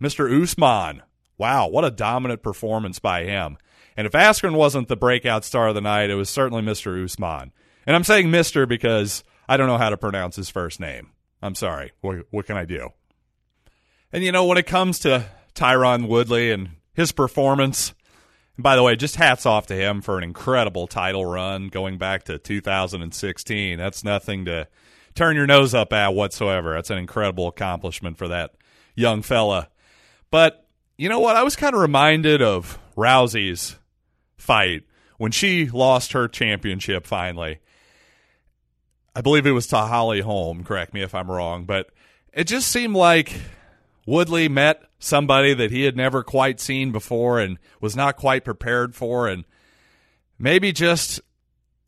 Mr. 0.00 0.42
Usman. 0.42 1.02
Wow, 1.36 1.68
what 1.68 1.84
a 1.84 1.90
dominant 1.90 2.42
performance 2.42 2.98
by 2.98 3.24
him. 3.24 3.58
And 3.96 4.06
if 4.06 4.12
Askren 4.12 4.54
wasn't 4.54 4.88
the 4.88 4.96
breakout 4.96 5.44
star 5.44 5.68
of 5.68 5.74
the 5.74 5.80
night, 5.80 6.10
it 6.10 6.14
was 6.14 6.30
certainly 6.30 6.62
Mr. 6.62 7.02
Usman. 7.02 7.52
And 7.86 7.94
I'm 7.94 8.04
saying 8.04 8.28
Mr. 8.28 8.66
because 8.66 9.22
I 9.48 9.56
don't 9.56 9.66
know 9.66 9.78
how 9.78 9.90
to 9.90 9.96
pronounce 9.96 10.36
his 10.36 10.50
first 10.50 10.80
name. 10.80 11.10
I'm 11.42 11.54
sorry. 11.54 11.92
What, 12.00 12.26
what 12.30 12.46
can 12.46 12.56
I 12.56 12.64
do? 12.64 12.90
And 14.14 14.22
you 14.22 14.30
know, 14.30 14.44
when 14.44 14.58
it 14.58 14.66
comes 14.68 15.00
to 15.00 15.26
Tyron 15.56 16.06
Woodley 16.06 16.52
and 16.52 16.68
his 16.92 17.10
performance, 17.10 17.92
and 18.56 18.62
by 18.62 18.76
the 18.76 18.82
way, 18.84 18.94
just 18.94 19.16
hats 19.16 19.44
off 19.44 19.66
to 19.66 19.74
him 19.74 20.02
for 20.02 20.16
an 20.16 20.22
incredible 20.22 20.86
title 20.86 21.26
run 21.26 21.66
going 21.66 21.98
back 21.98 22.22
to 22.26 22.38
2016. 22.38 23.76
That's 23.76 24.04
nothing 24.04 24.44
to 24.44 24.68
turn 25.16 25.34
your 25.34 25.48
nose 25.48 25.74
up 25.74 25.92
at 25.92 26.14
whatsoever. 26.14 26.74
That's 26.74 26.90
an 26.90 26.98
incredible 26.98 27.48
accomplishment 27.48 28.16
for 28.16 28.28
that 28.28 28.52
young 28.94 29.20
fella. 29.20 29.68
But 30.30 30.64
you 30.96 31.08
know 31.08 31.18
what? 31.18 31.34
I 31.34 31.42
was 31.42 31.56
kind 31.56 31.74
of 31.74 31.80
reminded 31.80 32.40
of 32.40 32.78
Rousey's 32.96 33.74
fight 34.36 34.84
when 35.18 35.32
she 35.32 35.68
lost 35.68 36.12
her 36.12 36.28
championship 36.28 37.04
finally. 37.04 37.58
I 39.16 39.22
believe 39.22 39.44
it 39.44 39.50
was 39.50 39.66
to 39.68 39.78
Holly 39.78 40.20
Holm, 40.20 40.62
correct 40.62 40.94
me 40.94 41.02
if 41.02 41.16
I'm 41.16 41.28
wrong, 41.28 41.64
but 41.64 41.90
it 42.32 42.44
just 42.44 42.68
seemed 42.68 42.94
like 42.94 43.40
Woodley 44.06 44.48
met 44.48 44.82
somebody 44.98 45.54
that 45.54 45.70
he 45.70 45.82
had 45.82 45.96
never 45.96 46.22
quite 46.22 46.60
seen 46.60 46.92
before 46.92 47.40
and 47.40 47.58
was 47.80 47.96
not 47.96 48.16
quite 48.16 48.44
prepared 48.44 48.94
for 48.94 49.28
and 49.28 49.44
maybe 50.38 50.72
just 50.72 51.20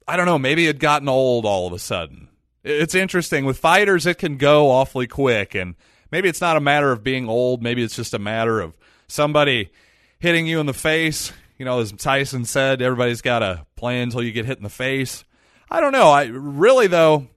I 0.08 0.16
don't 0.16 0.26
know, 0.26 0.38
maybe 0.38 0.64
it 0.64 0.68
had 0.68 0.80
gotten 0.80 1.08
old 1.08 1.44
all 1.44 1.66
of 1.66 1.72
a 1.72 1.78
sudden. 1.78 2.28
It's 2.62 2.94
interesting 2.94 3.44
with 3.44 3.58
fighters 3.58 4.06
it 4.06 4.18
can 4.18 4.36
go 4.36 4.70
awfully 4.70 5.06
quick 5.06 5.54
and 5.54 5.74
maybe 6.10 6.28
it's 6.28 6.40
not 6.40 6.56
a 6.56 6.60
matter 6.60 6.92
of 6.92 7.02
being 7.02 7.28
old, 7.28 7.62
maybe 7.62 7.82
it's 7.82 7.96
just 7.96 8.14
a 8.14 8.18
matter 8.18 8.60
of 8.60 8.76
somebody 9.08 9.70
hitting 10.18 10.46
you 10.46 10.60
in 10.60 10.66
the 10.66 10.74
face 10.74 11.32
you 11.58 11.64
know, 11.64 11.80
as 11.80 11.92
Tyson 11.92 12.44
said, 12.44 12.82
everybody's 12.82 13.22
got 13.22 13.38
to 13.38 13.64
play 13.76 14.02
until 14.02 14.22
you 14.22 14.32
get 14.32 14.44
hit 14.44 14.58
in 14.58 14.62
the 14.62 14.68
face. 14.68 15.24
I 15.70 15.80
don't 15.80 15.92
know. 15.92 16.10
I 16.10 16.24
really 16.24 16.86
though, 16.86 17.28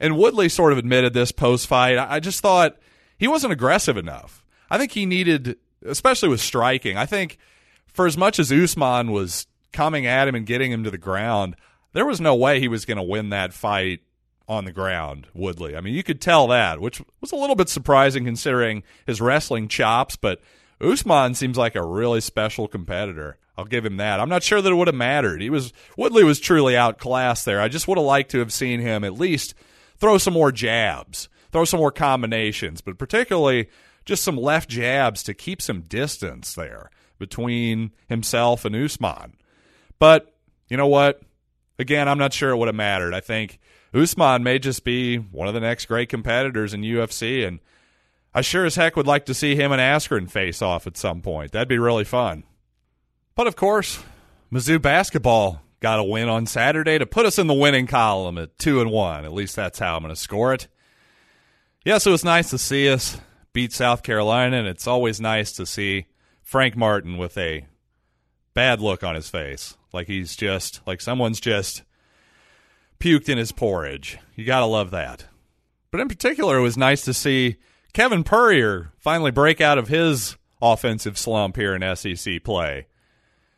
and 0.00 0.16
Woodley 0.16 0.48
sort 0.48 0.72
of 0.72 0.78
admitted 0.78 1.12
this 1.12 1.32
post 1.32 1.66
fight. 1.66 1.98
I 1.98 2.18
just 2.18 2.40
thought 2.40 2.76
he 3.22 3.28
wasn't 3.28 3.52
aggressive 3.52 3.96
enough. 3.96 4.44
I 4.68 4.78
think 4.78 4.90
he 4.90 5.06
needed, 5.06 5.56
especially 5.86 6.28
with 6.28 6.40
striking. 6.40 6.96
I 6.96 7.06
think 7.06 7.38
for 7.86 8.08
as 8.08 8.16
much 8.16 8.40
as 8.40 8.50
Usman 8.50 9.12
was 9.12 9.46
coming 9.72 10.06
at 10.06 10.26
him 10.26 10.34
and 10.34 10.44
getting 10.44 10.72
him 10.72 10.82
to 10.82 10.90
the 10.90 10.98
ground, 10.98 11.54
there 11.92 12.04
was 12.04 12.20
no 12.20 12.34
way 12.34 12.58
he 12.58 12.66
was 12.66 12.84
going 12.84 12.96
to 12.96 13.02
win 13.04 13.30
that 13.30 13.52
fight 13.52 14.00
on 14.48 14.64
the 14.64 14.72
ground, 14.72 15.28
Woodley. 15.34 15.76
I 15.76 15.80
mean, 15.80 15.94
you 15.94 16.02
could 16.02 16.20
tell 16.20 16.48
that, 16.48 16.80
which 16.80 17.00
was 17.20 17.30
a 17.30 17.36
little 17.36 17.54
bit 17.54 17.68
surprising 17.68 18.24
considering 18.24 18.82
his 19.06 19.20
wrestling 19.20 19.68
chops, 19.68 20.16
but 20.16 20.40
Usman 20.80 21.36
seems 21.36 21.56
like 21.56 21.76
a 21.76 21.86
really 21.86 22.20
special 22.20 22.66
competitor. 22.66 23.38
I'll 23.56 23.66
give 23.66 23.86
him 23.86 23.98
that. 23.98 24.18
I'm 24.18 24.30
not 24.30 24.42
sure 24.42 24.60
that 24.60 24.72
it 24.72 24.74
would 24.74 24.88
have 24.88 24.96
mattered. 24.96 25.40
He 25.40 25.48
was 25.48 25.72
Woodley 25.96 26.24
was 26.24 26.40
truly 26.40 26.76
outclassed 26.76 27.44
there. 27.44 27.60
I 27.60 27.68
just 27.68 27.86
would 27.86 27.98
have 27.98 28.04
liked 28.04 28.32
to 28.32 28.40
have 28.40 28.52
seen 28.52 28.80
him 28.80 29.04
at 29.04 29.14
least 29.14 29.54
throw 29.98 30.18
some 30.18 30.34
more 30.34 30.50
jabs, 30.50 31.28
throw 31.52 31.64
some 31.64 31.80
more 31.80 31.92
combinations, 31.92 32.80
but 32.80 32.98
particularly 32.98 33.68
just 34.04 34.24
some 34.24 34.36
left 34.36 34.68
jabs 34.68 35.22
to 35.22 35.34
keep 35.34 35.62
some 35.62 35.82
distance 35.82 36.54
there 36.54 36.90
between 37.18 37.92
himself 38.08 38.64
and 38.64 38.74
Usman. 38.74 39.36
But 39.98 40.34
you 40.68 40.76
know 40.76 40.88
what? 40.88 41.20
Again, 41.78 42.08
I'm 42.08 42.18
not 42.18 42.32
sure 42.32 42.50
it 42.50 42.56
would 42.56 42.68
have 42.68 42.74
mattered. 42.74 43.14
I 43.14 43.20
think 43.20 43.60
Usman 43.94 44.42
may 44.42 44.58
just 44.58 44.84
be 44.84 45.16
one 45.16 45.48
of 45.48 45.54
the 45.54 45.60
next 45.60 45.86
great 45.86 46.08
competitors 46.08 46.74
in 46.74 46.82
UFC, 46.82 47.46
and 47.46 47.60
I 48.34 48.40
sure 48.40 48.64
as 48.64 48.76
heck 48.76 48.96
would 48.96 49.06
like 49.06 49.26
to 49.26 49.34
see 49.34 49.54
him 49.54 49.72
and 49.72 49.80
Askren 49.80 50.30
face 50.30 50.62
off 50.62 50.86
at 50.86 50.96
some 50.96 51.20
point. 51.20 51.52
That'd 51.52 51.68
be 51.68 51.78
really 51.78 52.04
fun. 52.04 52.44
But 53.34 53.46
of 53.46 53.56
course, 53.56 54.02
Mizzou 54.50 54.80
basketball 54.80 55.62
got 55.80 55.98
a 55.98 56.04
win 56.04 56.28
on 56.28 56.46
Saturday 56.46 56.98
to 56.98 57.06
put 57.06 57.26
us 57.26 57.38
in 57.38 57.46
the 57.46 57.54
winning 57.54 57.86
column 57.86 58.38
at 58.38 58.58
two 58.58 58.80
and 58.80 58.90
one. 58.90 59.24
At 59.24 59.32
least 59.32 59.56
that's 59.56 59.78
how 59.78 59.96
I'm 59.96 60.02
going 60.02 60.14
to 60.14 60.20
score 60.20 60.54
it. 60.54 60.68
Yes, 61.84 62.06
it 62.06 62.10
was 62.10 62.24
nice 62.24 62.50
to 62.50 62.58
see 62.58 62.88
us 62.88 63.20
beat 63.52 63.72
South 63.72 64.04
Carolina, 64.04 64.58
and 64.58 64.68
it's 64.68 64.86
always 64.86 65.20
nice 65.20 65.50
to 65.52 65.66
see 65.66 66.06
Frank 66.40 66.76
Martin 66.76 67.18
with 67.18 67.36
a 67.36 67.66
bad 68.54 68.80
look 68.80 69.02
on 69.02 69.16
his 69.16 69.28
face, 69.28 69.76
like 69.92 70.06
he's 70.06 70.36
just 70.36 70.80
like 70.86 71.00
someone's 71.00 71.40
just 71.40 71.82
puked 73.00 73.28
in 73.28 73.36
his 73.36 73.50
porridge. 73.50 74.18
You 74.36 74.44
got 74.44 74.60
to 74.60 74.66
love 74.66 74.92
that. 74.92 75.26
But 75.90 76.00
in 76.00 76.08
particular, 76.08 76.58
it 76.58 76.62
was 76.62 76.76
nice 76.76 77.02
to 77.02 77.12
see 77.12 77.56
Kevin 77.92 78.22
Puryear 78.22 78.92
finally 78.96 79.32
break 79.32 79.60
out 79.60 79.76
of 79.76 79.88
his 79.88 80.36
offensive 80.62 81.18
slump 81.18 81.56
here 81.56 81.74
in 81.74 81.96
SEC 81.96 82.44
play. 82.44 82.86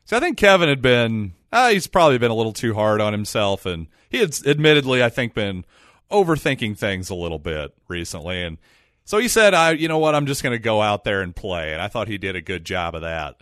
So 0.06 0.16
I 0.16 0.20
think 0.20 0.38
Kevin 0.38 0.70
had 0.70 0.80
been, 0.80 1.34
uh, 1.52 1.68
he's 1.68 1.86
probably 1.86 2.16
been 2.16 2.30
a 2.30 2.34
little 2.34 2.54
too 2.54 2.72
hard 2.72 3.02
on 3.02 3.12
himself, 3.12 3.66
and 3.66 3.86
he 4.08 4.18
had 4.18 4.34
admittedly, 4.46 5.04
I 5.04 5.10
think, 5.10 5.34
been 5.34 5.66
overthinking 6.14 6.78
things 6.78 7.10
a 7.10 7.14
little 7.14 7.38
bit 7.38 7.74
recently. 7.88 8.42
And 8.42 8.58
so 9.04 9.18
he 9.18 9.28
said, 9.28 9.54
"I, 9.54 9.72
you 9.72 9.88
know 9.88 9.98
what, 9.98 10.14
I'm 10.14 10.26
just 10.26 10.42
going 10.42 10.54
to 10.54 10.58
go 10.58 10.80
out 10.80 11.04
there 11.04 11.20
and 11.22 11.34
play." 11.34 11.72
And 11.72 11.82
I 11.82 11.88
thought 11.88 12.08
he 12.08 12.18
did 12.18 12.36
a 12.36 12.40
good 12.40 12.64
job 12.64 12.94
of 12.94 13.02
that. 13.02 13.36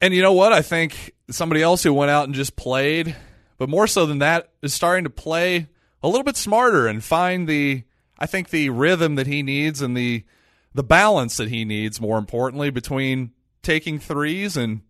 And 0.00 0.14
you 0.14 0.22
know 0.22 0.32
what? 0.32 0.52
I 0.52 0.62
think 0.62 1.12
somebody 1.30 1.62
else 1.62 1.82
who 1.82 1.92
went 1.92 2.10
out 2.10 2.24
and 2.24 2.34
just 2.34 2.56
played, 2.56 3.16
but 3.56 3.68
more 3.68 3.86
so 3.86 4.06
than 4.06 4.18
that, 4.18 4.50
is 4.62 4.72
starting 4.72 5.04
to 5.04 5.10
play 5.10 5.66
a 6.02 6.08
little 6.08 6.24
bit 6.24 6.36
smarter 6.36 6.86
and 6.86 7.02
find 7.02 7.48
the, 7.48 7.82
I 8.18 8.26
think, 8.26 8.50
the 8.50 8.70
rhythm 8.70 9.16
that 9.16 9.26
he 9.26 9.42
needs 9.42 9.82
and 9.82 9.96
the 9.96 10.24
the 10.74 10.84
balance 10.84 11.36
that 11.38 11.48
he 11.48 11.64
needs. 11.64 12.00
More 12.00 12.18
importantly, 12.18 12.70
between 12.70 13.32
taking 13.62 13.98
threes 13.98 14.56
and 14.56 14.82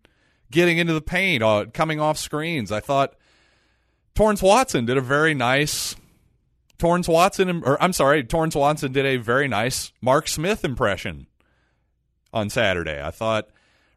getting 0.51 0.79
into 0.79 0.93
the 0.93 1.01
paint, 1.01 1.43
uh, 1.43 1.67
coming 1.73 2.01
off 2.01 2.19
screens. 2.19 2.73
I 2.73 2.81
thought 2.81 3.15
Torrence 4.15 4.43
Watson 4.43 4.87
did 4.87 4.97
a 4.97 5.01
very 5.01 5.35
nice. 5.35 5.95
Torrence 6.79 7.09
Watson, 7.09 7.63
or 7.65 7.83
I'm 7.83 7.93
sorry, 7.93 8.23
Torrence 8.23 8.55
Watson 8.55 8.93
did 8.93 9.05
a 9.05 9.17
very 9.17 9.49
nice 9.49 9.93
Mark 10.01 10.29
Smith 10.29 10.65
impression 10.65 11.27
on 12.33 12.51
Saturday. 12.51 13.03
I 13.03 13.11
thought, 13.11 13.49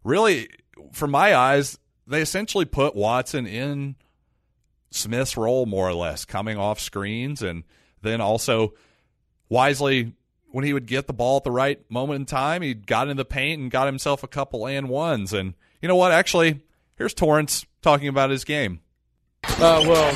really, 0.04 0.50
from 0.92 1.12
my 1.12 1.36
eyes, 1.36 1.78
they 2.08 2.22
essentially 2.22 2.66
put 2.66 2.96
Watson 2.96 3.46
in 3.46 3.96
Smith's 4.90 5.38
role 5.38 5.66
more 5.66 5.88
or 5.88 5.94
less, 5.94 6.26
coming 6.26 6.58
off 6.58 6.80
screens 6.80 7.42
and 7.42 7.64
then 8.02 8.20
also 8.20 8.74
wisely 9.48 10.14
when 10.48 10.66
he 10.66 10.74
would 10.74 10.86
get 10.86 11.08
the 11.08 11.14
ball 11.14 11.38
at 11.38 11.44
the 11.44 11.52
right 11.52 11.80
moment 11.90 12.20
in 12.20 12.26
time, 12.26 12.62
he 12.62 12.74
got 12.74 13.08
in 13.08 13.16
the 13.16 13.24
paint 13.24 13.62
and 13.62 13.72
got 13.72 13.86
himself 13.86 14.22
a 14.24 14.28
couple 14.28 14.68
and 14.68 14.90
ones 14.90 15.32
and 15.34 15.54
you 15.82 15.88
know 15.88 15.96
what? 15.96 16.12
Actually, 16.12 16.62
here's 16.96 17.14
Torrence 17.14 17.66
talking 17.82 18.08
about 18.08 18.30
his 18.30 18.44
game. 18.44 18.82
Uh, 19.44 19.84
well, 19.88 20.14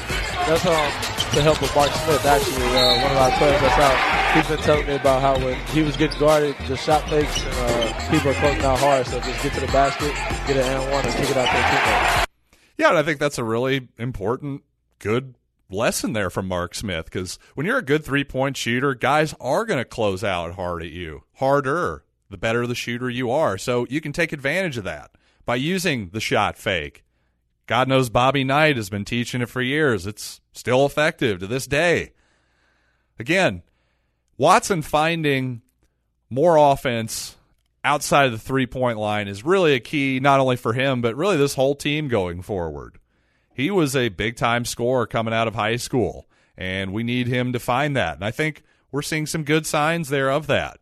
that's 0.48 0.66
um, 0.66 1.15
the 1.36 1.42
help 1.42 1.62
of 1.62 1.76
Mark 1.76 1.92
Smith, 1.92 2.26
actually, 2.26 2.64
uh, 2.64 3.02
one 3.04 3.12
of 3.12 3.18
our 3.18 3.32
players 3.38 3.60
that's 3.60 3.78
out. 3.78 4.36
He's 4.38 4.48
been 4.48 4.66
telling 4.66 4.88
me 4.88 4.96
about 4.96 5.22
how 5.22 5.38
when 5.38 5.56
he 5.68 5.84
was 5.84 5.98
getting 5.98 6.18
guarded, 6.18 6.56
the 6.68 6.78
shot 6.78 7.10
fakes 7.10 7.44
uh, 7.46 8.08
people 8.10 8.32
are 8.32 8.34
closing 8.36 8.64
out 8.64 8.80
hard, 8.80 9.06
so 9.06 9.20
just 9.20 9.44
get 9.44 9.54
to 9.54 9.60
the 9.60 9.68
basket, 9.68 10.14
get 10.48 10.56
an 10.56 10.64
and 10.64 10.92
one, 10.92 11.06
and 11.06 11.14
kick 11.16 11.30
it 11.30 11.36
out 11.36 11.46
to 11.46 11.52
teammates. 11.52 12.28
Yeah, 12.78 12.90
and 12.90 12.98
I 12.98 13.04
think 13.04 13.20
that's 13.20 13.38
a 13.38 13.44
really 13.44 13.90
important, 13.98 14.64
good 15.00 15.36
lesson 15.70 16.14
there 16.14 16.30
from 16.30 16.48
Mark 16.48 16.74
Smith 16.74 17.06
because 17.06 17.38
when 17.54 17.66
you're 17.66 17.80
a 17.80 17.86
good 17.86 18.06
three 18.06 18.24
point 18.24 18.56
shooter, 18.56 18.96
guys 18.96 19.36
are 19.42 19.66
going 19.66 19.80
to 19.80 19.86
close 19.86 20.24
out 20.24 20.54
hard 20.54 20.84
at 20.84 20.92
you, 20.92 21.24
harder, 21.36 22.06
the 22.30 22.38
better 22.38 22.66
the 22.66 22.76
shooter 22.76 23.10
you 23.10 23.30
are. 23.30 23.58
So 23.58 23.86
you 23.90 24.00
can 24.00 24.14
take 24.14 24.32
advantage 24.32 24.78
of 24.78 24.86
that 24.86 25.12
by 25.46 25.56
using 25.56 26.10
the 26.10 26.22
shot 26.22 26.58
fake. 26.58 27.05
God 27.68 27.88
knows 27.88 28.10
Bobby 28.10 28.44
Knight 28.44 28.78
has 28.78 28.90
been 28.90 29.06
teaching 29.06 29.42
it 29.42 29.50
for 29.50 29.62
years. 29.62 30.06
It's 30.06 30.42
still 30.54 30.86
effective 30.86 31.40
to 31.40 31.48
this 31.48 31.66
day. 31.66 32.14
Again, 33.18 33.64
Watson 34.38 34.82
finding 34.82 35.62
more 36.30 36.58
offense 36.58 37.38
outside 37.84 38.26
of 38.26 38.32
the 38.32 38.38
three 38.38 38.66
point 38.66 38.98
line 38.98 39.28
is 39.28 39.46
really 39.46 39.74
a 39.74 39.80
key, 39.80 40.20
not 40.20 40.40
only 40.40 40.58
for 40.58 40.74
him, 40.74 41.02
but 41.02 41.16
really 41.16 41.38
this 41.38 41.56
whole 41.56 41.76
team 41.76 42.08
going 42.08 42.42
forward. 42.42 43.00
He 43.54 43.72
was 43.72 43.96
a 43.96 44.10
big 44.10 44.36
time 44.36 44.66
scorer 44.66 45.08
coming 45.08 45.34
out 45.34 45.48
of 45.48 45.56
high 45.56 45.78
school, 45.78 46.28
and 46.58 46.94
we 46.94 47.04
need 47.04 47.28
him 47.28 47.54
to 47.54 47.60
find 47.60 47.96
that. 47.96 48.16
And 48.16 48.26
I 48.26 48.32
think 48.32 48.64
we're 48.92 49.02
seeing 49.02 49.26
some 49.26 49.44
good 49.44 49.66
signs 49.66 50.10
there 50.10 50.30
of 50.30 50.48
that. 50.48 50.80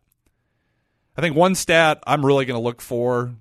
I 1.16 1.20
think 1.20 1.36
one 1.36 1.54
stat 1.54 2.02
I'm 2.06 2.26
really 2.26 2.44
going 2.44 2.58
to 2.58 2.64
look 2.64 2.80
for 2.80 3.34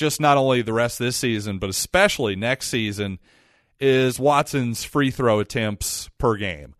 just 0.00 0.20
not 0.20 0.36
only 0.36 0.62
the 0.62 0.72
rest 0.72 1.00
of 1.00 1.04
this 1.04 1.16
season, 1.16 1.58
but 1.58 1.70
especially 1.70 2.34
next 2.34 2.68
season, 2.68 3.20
is 3.78 4.18
Watson's 4.18 4.82
free 4.82 5.10
throw 5.10 5.38
attempts 5.38 6.08
per 6.18 6.36
game. 6.36 6.74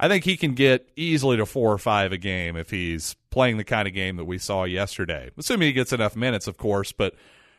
I 0.00 0.08
think 0.08 0.24
he 0.24 0.36
can 0.36 0.54
get 0.54 0.90
easily 0.96 1.36
to 1.36 1.46
four 1.46 1.72
or 1.72 1.78
five 1.78 2.10
a 2.10 2.18
game 2.18 2.56
if 2.56 2.70
he's 2.70 3.14
playing 3.30 3.58
the 3.58 3.64
kind 3.64 3.86
of 3.86 3.94
game 3.94 4.16
that 4.16 4.24
we 4.24 4.38
saw 4.38 4.64
yesterday. 4.64 5.30
Assuming 5.38 5.66
he 5.66 5.72
gets 5.72 5.92
enough 5.92 6.16
minutes, 6.16 6.48
of 6.48 6.56
course, 6.56 6.90
but 6.90 7.14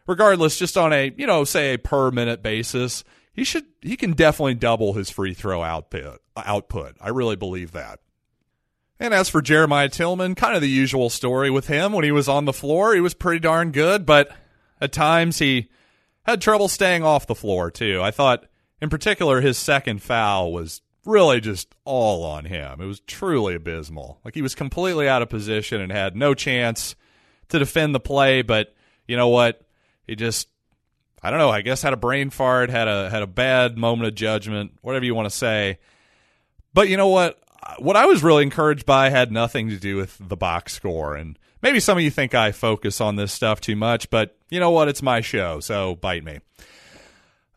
regardless, 0.05 0.57
just 0.57 0.75
on 0.75 0.91
a, 0.91 1.13
you 1.15 1.25
know, 1.25 1.45
say 1.45 1.73
a 1.73 1.79
per 1.79 2.11
minute 2.11 2.43
basis, 2.43 3.03
he 3.31 3.43
should 3.43 3.65
he 3.81 3.95
can 3.95 4.13
definitely 4.13 4.55
double 4.55 4.93
his 4.93 5.09
free 5.09 5.33
throw 5.33 5.63
output 5.63 6.19
output. 6.35 6.95
I 6.99 7.09
really 7.09 7.35
believe 7.35 7.71
that. 7.71 7.99
And 8.99 9.13
as 9.13 9.29
for 9.29 9.41
Jeremiah 9.41 9.89
Tilmon, 9.89 10.37
kind 10.37 10.55
of 10.55 10.61
the 10.61 10.69
usual 10.69 11.09
story 11.09 11.49
with 11.49 11.67
him. 11.67 11.91
When 11.91 12.05
he 12.05 12.11
was 12.11 12.29
on 12.29 12.45
the 12.45 12.53
floor, 12.53 12.93
he 12.93 13.01
was 13.01 13.13
pretty 13.13 13.39
darn 13.39 13.71
good, 13.71 14.05
but 14.05 14.31
at 14.85 14.93
times, 14.93 15.39
he 15.39 15.69
had 16.23 16.41
trouble 16.41 16.69
staying 16.69 17.03
off 17.03 17.27
the 17.27 17.35
floor, 17.35 17.69
too. 17.69 18.01
I 18.01 18.11
thought, 18.11 18.45
in 18.81 18.89
particular, 18.89 19.41
his 19.41 19.57
second 19.57 20.01
foul 20.01 20.53
was 20.53 20.81
really 21.05 21.39
just 21.39 21.75
all 21.85 22.23
on 22.23 22.45
him. 22.45 22.81
It 22.81 22.85
was 22.85 22.99
truly 23.01 23.55
abysmal. 23.55 24.19
Like 24.25 24.33
he 24.33 24.41
was 24.41 24.55
completely 24.55 25.07
out 25.07 25.21
of 25.21 25.29
position 25.29 25.81
and 25.81 25.91
had 25.91 26.15
no 26.15 26.33
chance 26.33 26.95
to 27.49 27.59
defend 27.59 27.93
the 27.93 27.99
play, 27.99 28.41
but 28.41 28.73
you 29.07 29.15
know 29.15 29.29
what? 29.29 29.61
He 30.07 30.15
just 30.15 30.47
I 31.21 31.29
don't 31.29 31.39
know, 31.39 31.49
I 31.49 31.61
guess 31.61 31.81
had 31.81 31.93
a 31.93 31.97
brain 31.97 32.29
fart, 32.29 32.69
had 32.69 32.87
a 32.87 33.09
had 33.09 33.23
a 33.23 33.27
bad 33.27 33.77
moment 33.77 34.07
of 34.07 34.15
judgment, 34.15 34.73
whatever 34.81 35.05
you 35.05 35.15
want 35.15 35.27
to 35.27 35.35
say. 35.35 35.79
But 36.73 36.89
you 36.89 36.97
know 36.97 37.07
what? 37.07 37.39
What 37.79 37.95
I 37.95 38.05
was 38.05 38.23
really 38.23 38.43
encouraged 38.43 38.85
by 38.85 39.09
had 39.09 39.31
nothing 39.31 39.69
to 39.69 39.77
do 39.77 39.97
with 39.97 40.17
the 40.19 40.37
box 40.37 40.73
score 40.73 41.15
and 41.15 41.37
maybe 41.61 41.79
some 41.79 41.97
of 41.97 42.03
you 42.03 42.11
think 42.11 42.35
I 42.35 42.51
focus 42.51 43.01
on 43.01 43.15
this 43.15 43.33
stuff 43.33 43.59
too 43.59 43.75
much, 43.75 44.09
but 44.09 44.37
you 44.49 44.59
know 44.59 44.69
what? 44.69 44.87
It's 44.87 45.01
my 45.01 45.21
show, 45.21 45.59
so 45.59 45.95
bite 45.95 46.23
me. 46.23 46.39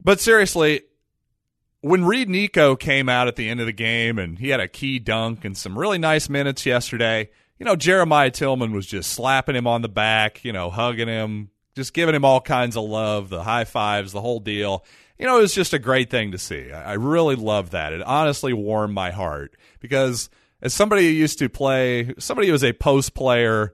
But 0.02 0.18
seriously, 0.18 0.82
when 1.80 2.04
Reed 2.04 2.28
Nikko 2.28 2.76
came 2.76 3.08
out 3.08 3.28
at 3.28 3.36
the 3.36 3.48
end 3.48 3.60
of 3.60 3.66
the 3.66 3.72
game 3.72 4.18
and 4.18 4.38
he 4.38 4.48
had 4.48 4.60
a 4.60 4.68
key 4.68 4.98
dunk 4.98 5.44
and 5.44 5.56
some 5.56 5.78
really 5.78 5.98
nice 5.98 6.28
minutes 6.28 6.64
yesterday, 6.64 7.28
you 7.58 7.66
know, 7.66 7.76
Jeremiah 7.76 8.30
Tilmon 8.30 8.72
was 8.72 8.86
just 8.86 9.12
slapping 9.12 9.56
him 9.56 9.66
on 9.66 9.82
the 9.82 9.88
back, 9.88 10.44
you 10.44 10.52
know, 10.52 10.70
hugging 10.70 11.08
him, 11.08 11.50
just 11.74 11.92
giving 11.92 12.14
him 12.14 12.24
all 12.24 12.40
kinds 12.40 12.76
of 12.76 12.84
love, 12.84 13.28
the 13.28 13.42
high 13.42 13.64
fives, 13.64 14.12
the 14.12 14.20
whole 14.20 14.40
deal. 14.40 14.84
You 15.18 15.26
know, 15.26 15.38
it 15.38 15.42
was 15.42 15.54
just 15.54 15.74
a 15.74 15.78
great 15.78 16.10
thing 16.10 16.32
to 16.32 16.38
see. 16.38 16.70
I 16.70 16.92
really 16.92 17.34
loved 17.34 17.72
that. 17.72 17.92
It 17.92 18.02
honestly 18.02 18.52
warmed 18.52 18.94
my 18.94 19.10
heart 19.10 19.56
because 19.80 20.30
as 20.62 20.72
somebody 20.72 21.02
who 21.02 21.12
used 21.12 21.38
to 21.40 21.48
play, 21.48 22.14
somebody 22.18 22.46
who 22.48 22.52
was 22.52 22.64
a 22.64 22.72
post 22.72 23.14
player 23.14 23.72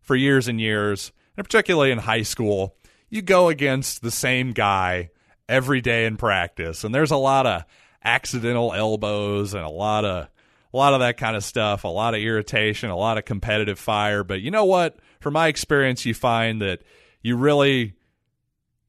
for 0.00 0.16
years 0.16 0.48
and 0.48 0.60
years, 0.60 1.12
and 1.36 1.44
particularly 1.44 1.90
in 1.90 1.98
high 1.98 2.22
school, 2.22 2.76
you 3.10 3.20
go 3.20 3.48
against 3.48 4.02
the 4.02 4.10
same 4.10 4.52
guy 4.52 5.10
every 5.48 5.80
day 5.80 6.06
in 6.06 6.16
practice, 6.16 6.82
and 6.82 6.94
there's 6.94 7.10
a 7.10 7.16
lot 7.16 7.46
of 7.46 7.64
accidental 8.02 8.72
elbows 8.72 9.52
and 9.52 9.64
a 9.64 9.70
lot 9.70 10.04
of 10.04 10.28
a 10.72 10.76
lot 10.76 10.94
of 10.94 11.00
that 11.00 11.16
kind 11.16 11.36
of 11.36 11.44
stuff, 11.44 11.84
a 11.84 11.88
lot 11.88 12.14
of 12.14 12.20
irritation, 12.20 12.90
a 12.90 12.96
lot 12.96 13.18
of 13.18 13.24
competitive 13.24 13.78
fire. 13.78 14.24
But 14.24 14.42
you 14.42 14.50
know 14.50 14.64
what? 14.64 14.98
From 15.20 15.32
my 15.34 15.48
experience, 15.48 16.04
you 16.04 16.12
find 16.12 16.60
that 16.60 16.82
you 17.22 17.36
really 17.36 17.94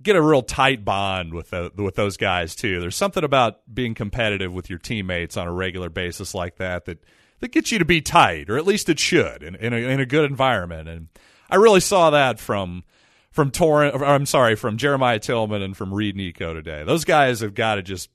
get 0.07 0.15
a 0.15 0.21
real 0.21 0.41
tight 0.41 0.83
bond 0.83 1.33
with 1.33 1.51
the, 1.51 1.71
with 1.75 1.95
those 1.95 2.17
guys 2.17 2.55
too. 2.55 2.79
There's 2.79 2.95
something 2.95 3.23
about 3.23 3.59
being 3.71 3.93
competitive 3.93 4.53
with 4.53 4.69
your 4.69 4.79
teammates 4.79 5.37
on 5.37 5.47
a 5.47 5.51
regular 5.51 5.89
basis 5.89 6.33
like 6.33 6.55
that 6.55 6.85
that 6.85 7.03
that 7.39 7.51
gets 7.51 7.71
you 7.71 7.77
to 7.77 7.85
be 7.85 8.01
tight, 8.01 8.49
or 8.49 8.57
at 8.57 8.65
least 8.65 8.89
it 8.89 8.99
should, 8.99 9.43
in, 9.43 9.53
in, 9.55 9.71
a, 9.71 9.77
in 9.77 9.99
a 9.99 10.07
good 10.07 10.25
environment. 10.27 10.89
And 10.89 11.07
I 11.51 11.57
really 11.57 11.81
saw 11.81 12.09
that 12.09 12.39
from 12.39 12.83
from 13.31 13.51
Torrent. 13.51 14.01
I'm 14.01 14.25
sorry, 14.25 14.55
from 14.55 14.77
Jeremiah 14.77 15.19
Tilmon 15.19 15.61
and 15.61 15.77
from 15.77 15.93
Reed 15.93 16.15
Nikko 16.15 16.55
today. 16.55 16.83
Those 16.83 17.05
guys 17.05 17.41
have 17.41 17.53
got 17.53 17.75
to 17.75 17.83
just 17.83 18.09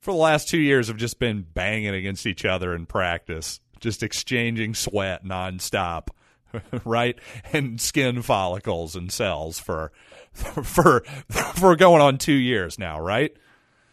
for 0.00 0.12
the 0.12 0.18
last 0.18 0.48
two 0.48 0.58
years 0.58 0.88
have 0.88 0.96
just 0.96 1.18
been 1.18 1.42
banging 1.42 1.94
against 1.94 2.26
each 2.26 2.44
other 2.44 2.74
in 2.74 2.86
practice, 2.86 3.60
just 3.80 4.02
exchanging 4.02 4.74
sweat 4.74 5.24
nonstop, 5.24 6.08
right? 6.84 7.18
And 7.52 7.80
skin 7.80 8.22
follicles 8.22 8.96
and 8.96 9.12
cells 9.12 9.58
for 9.58 9.92
for 10.32 11.00
for 11.30 11.76
going 11.76 12.02
on 12.02 12.18
two 12.18 12.32
years 12.32 12.78
now, 12.78 13.00
right? 13.00 13.36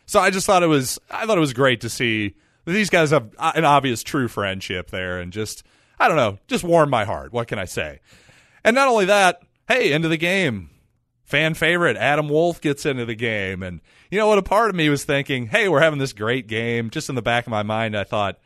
So 0.05 0.19
I 0.19 0.29
just 0.29 0.45
thought 0.45 0.63
it 0.63 0.67
was 0.67 0.99
I 1.09 1.25
thought 1.25 1.37
it 1.37 1.41
was 1.41 1.53
great 1.53 1.81
to 1.81 1.89
see 1.89 2.35
these 2.65 2.89
guys 2.89 3.11
have 3.11 3.29
uh, 3.37 3.51
an 3.55 3.65
obvious 3.65 4.03
true 4.03 4.27
friendship 4.27 4.91
there, 4.91 5.19
and 5.19 5.33
just 5.33 5.63
I 5.99 6.07
don't 6.07 6.17
know, 6.17 6.39
just 6.47 6.63
warmed 6.63 6.91
my 6.91 7.05
heart. 7.05 7.33
What 7.33 7.47
can 7.47 7.59
I 7.59 7.65
say? 7.65 7.99
And 8.63 8.75
not 8.75 8.87
only 8.87 9.05
that, 9.05 9.41
hey, 9.67 9.91
into 9.91 10.07
the 10.07 10.17
game. 10.17 10.69
Fan 11.23 11.53
favorite 11.53 11.95
Adam 11.95 12.27
Wolf 12.27 12.59
gets 12.59 12.87
into 12.87 13.05
the 13.05 13.15
game. 13.15 13.61
And 13.61 13.81
you 14.09 14.17
know 14.17 14.27
what? 14.27 14.39
A 14.39 14.43
part 14.43 14.71
of 14.71 14.75
me 14.75 14.89
was 14.89 15.03
thinking, 15.03 15.45
hey, 15.45 15.69
we're 15.69 15.81
having 15.81 15.99
this 15.99 16.13
great 16.13 16.47
game. 16.47 16.89
Just 16.89 17.07
in 17.07 17.15
the 17.15 17.21
back 17.21 17.45
of 17.45 17.51
my 17.51 17.61
mind, 17.61 17.95
I 17.95 18.03
thought, 18.03 18.39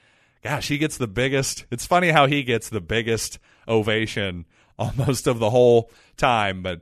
gosh, 0.44 0.68
he 0.68 0.78
gets 0.78 0.98
the 0.98 1.08
biggest. 1.08 1.66
It's 1.72 1.86
funny 1.86 2.10
how 2.10 2.28
he 2.28 2.44
gets 2.44 2.68
the 2.68 2.82
biggest 2.82 3.40
ovation 3.68 4.46
almost 4.80 5.28
of 5.28 5.40
the 5.40 5.50
whole 5.50 5.92
time. 6.18 6.62
But 6.64 6.82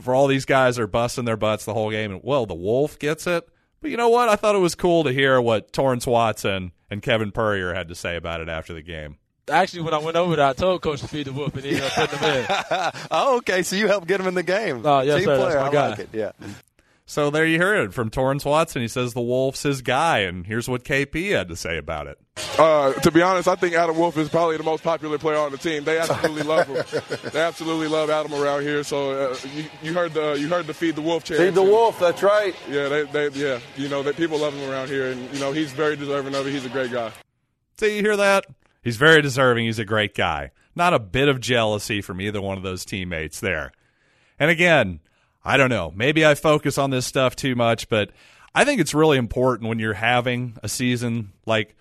for 0.00 0.14
all 0.14 0.26
these 0.26 0.44
guys 0.44 0.78
are 0.78 0.86
busting 0.86 1.24
their 1.24 1.36
butts 1.36 1.64
the 1.64 1.74
whole 1.74 1.90
game, 1.90 2.12
and 2.12 2.20
well, 2.22 2.46
the 2.46 2.54
Wolf 2.54 2.98
gets 2.98 3.26
it. 3.26 3.48
But 3.80 3.90
you 3.90 3.96
know 3.96 4.08
what? 4.10 4.28
I 4.28 4.36
thought 4.36 4.54
it 4.54 4.58
was 4.58 4.74
cool 4.74 5.04
to 5.04 5.12
hear 5.12 5.40
what 5.40 5.72
Torrence 5.72 6.06
Watson 6.06 6.72
and 6.90 7.02
Kevin 7.02 7.32
Puryear 7.32 7.74
had 7.74 7.88
to 7.88 7.94
say 7.94 8.16
about 8.16 8.40
it 8.40 8.48
after 8.48 8.72
the 8.72 8.82
game. 8.82 9.16
Actually, 9.50 9.82
when 9.82 9.92
I 9.92 9.98
went 9.98 10.16
over 10.16 10.36
there, 10.36 10.46
I 10.46 10.52
told 10.52 10.82
Coach 10.82 11.00
to 11.00 11.08
feed 11.08 11.26
the 11.26 11.32
wolf, 11.32 11.52
and 11.56 11.64
he 11.64 11.80
put 11.80 12.10
him 12.10 12.24
in. 12.24 12.46
oh, 13.10 13.38
okay. 13.38 13.64
So 13.64 13.74
you 13.74 13.88
helped 13.88 14.06
get 14.06 14.20
him 14.20 14.28
in 14.28 14.34
the 14.34 14.44
game. 14.44 14.82
Oh, 14.86 15.00
yes, 15.00 15.16
Team 15.18 15.24
sir. 15.24 15.36
player. 15.36 15.54
That's 15.54 15.62
my 15.62 15.68
I 15.68 15.72
guy. 15.72 15.88
like 15.90 15.98
it. 15.98 16.08
Yeah. 16.12 16.30
So 17.04 17.30
there 17.30 17.44
you 17.44 17.58
heard 17.58 17.88
it 17.88 17.92
from 17.92 18.10
Torrence 18.10 18.44
Watson. 18.44 18.80
He 18.80 18.88
says 18.88 19.12
the 19.12 19.20
Wolf's 19.20 19.64
his 19.64 19.82
guy, 19.82 20.20
and 20.20 20.46
here's 20.46 20.68
what 20.68 20.84
KP 20.84 21.32
had 21.32 21.48
to 21.48 21.56
say 21.56 21.76
about 21.76 22.06
it. 22.06 22.18
Uh, 22.58 22.92
to 22.92 23.10
be 23.10 23.20
honest, 23.20 23.48
I 23.48 23.56
think 23.56 23.74
Adam 23.74 23.98
Wolf 23.98 24.16
is 24.16 24.28
probably 24.28 24.56
the 24.56 24.62
most 24.62 24.82
popular 24.82 25.18
player 25.18 25.36
on 25.36 25.50
the 25.50 25.58
team. 25.58 25.84
They 25.84 25.98
absolutely 25.98 26.42
love 26.44 26.66
him. 26.68 27.30
They 27.32 27.40
absolutely 27.40 27.88
love 27.88 28.08
Adam 28.08 28.32
around 28.32 28.62
here. 28.62 28.84
So 28.84 29.32
uh, 29.32 29.36
you, 29.54 29.64
you 29.82 29.94
heard 29.94 30.14
the 30.14 30.34
you 30.34 30.48
heard 30.48 30.66
the 30.66 30.74
feed 30.74 30.94
the 30.94 31.02
wolf 31.02 31.24
chant. 31.24 31.40
Feed 31.40 31.54
the 31.54 31.62
wolf. 31.62 31.98
That's 31.98 32.22
right. 32.22 32.54
Yeah, 32.68 32.88
they, 32.88 33.02
they 33.04 33.28
yeah. 33.30 33.58
You 33.76 33.88
know 33.88 34.02
that 34.04 34.16
people 34.16 34.38
love 34.38 34.54
him 34.54 34.70
around 34.70 34.88
here, 34.88 35.10
and 35.10 35.34
you 35.34 35.40
know 35.40 35.52
he's 35.52 35.72
very 35.72 35.96
deserving 35.96 36.34
of 36.34 36.46
it. 36.46 36.52
He's 36.52 36.64
a 36.64 36.70
great 36.70 36.92
guy. 36.92 37.12
So 37.76 37.86
you 37.86 38.00
hear 38.00 38.16
that? 38.16 38.46
He's 38.82 38.96
very 38.96 39.22
deserving. 39.22 39.66
He's 39.66 39.78
a 39.78 39.84
great 39.84 40.14
guy. 40.14 40.50
Not 40.74 40.94
a 40.94 40.98
bit 40.98 41.28
of 41.28 41.40
jealousy 41.40 42.00
from 42.00 42.20
either 42.20 42.40
one 42.40 42.56
of 42.56 42.62
those 42.62 42.84
teammates 42.84 43.40
there. 43.40 43.72
And 44.38 44.50
again, 44.50 45.00
I 45.44 45.56
don't 45.56 45.70
know. 45.70 45.92
Maybe 45.94 46.24
I 46.24 46.34
focus 46.34 46.78
on 46.78 46.90
this 46.90 47.06
stuff 47.06 47.34
too 47.34 47.54
much, 47.54 47.88
but 47.88 48.10
I 48.54 48.64
think 48.64 48.80
it's 48.80 48.94
really 48.94 49.18
important 49.18 49.68
when 49.68 49.78
you're 49.78 49.94
having 49.94 50.56
a 50.62 50.68
season 50.68 51.32
like 51.46 51.74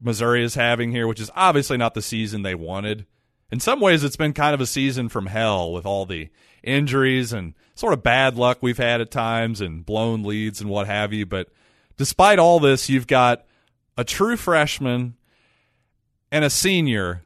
Missouri 0.00 0.44
is 0.44 0.54
having 0.54 0.90
here, 0.90 1.06
which 1.06 1.20
is 1.20 1.30
obviously 1.34 1.76
not 1.76 1.94
the 1.94 2.02
season 2.02 2.42
they 2.42 2.54
wanted. 2.54 3.06
In 3.50 3.60
some 3.60 3.80
ways, 3.80 4.04
it's 4.04 4.16
been 4.16 4.32
kind 4.32 4.54
of 4.54 4.60
a 4.60 4.66
season 4.66 5.08
from 5.08 5.26
hell 5.26 5.72
with 5.72 5.86
all 5.86 6.04
the 6.04 6.28
injuries 6.62 7.32
and 7.32 7.54
sort 7.74 7.92
of 7.92 8.02
bad 8.02 8.36
luck 8.36 8.58
we've 8.60 8.76
had 8.76 9.00
at 9.00 9.10
times 9.10 9.60
and 9.60 9.86
blown 9.86 10.24
leads 10.24 10.60
and 10.60 10.68
what 10.68 10.86
have 10.86 11.12
you. 11.12 11.24
But 11.24 11.48
despite 11.96 12.38
all 12.38 12.60
this, 12.60 12.88
you've 12.88 13.06
got 13.06 13.46
a 13.96 14.04
true 14.04 14.36
freshman 14.36 15.14
and 16.32 16.44
a 16.44 16.50
senior 16.50 17.22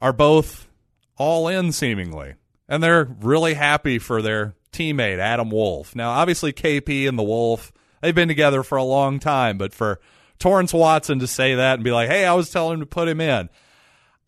are 0.00 0.12
both 0.12 0.68
all 1.16 1.48
in 1.48 1.72
seemingly. 1.72 2.34
And 2.68 2.82
they're 2.82 3.04
really 3.04 3.54
happy 3.54 3.98
for 3.98 4.22
their 4.22 4.54
teammate, 4.72 5.18
Adam 5.18 5.50
Wolf. 5.50 5.94
Now, 5.94 6.10
obviously, 6.10 6.52
KP 6.52 7.08
and 7.08 7.18
the 7.18 7.22
Wolf, 7.22 7.72
they've 8.02 8.14
been 8.14 8.28
together 8.28 8.62
for 8.62 8.76
a 8.76 8.84
long 8.84 9.18
time, 9.18 9.58
but 9.58 9.72
for 9.72 10.00
Torrence 10.38 10.72
Watson 10.72 11.20
to 11.20 11.26
say 11.26 11.54
that 11.54 11.74
and 11.74 11.84
be 11.84 11.92
like, 11.92 12.08
hey, 12.08 12.24
I 12.24 12.34
was 12.34 12.50
telling 12.50 12.74
him 12.74 12.80
to 12.80 12.86
put 12.86 13.08
him 13.08 13.20
in, 13.20 13.48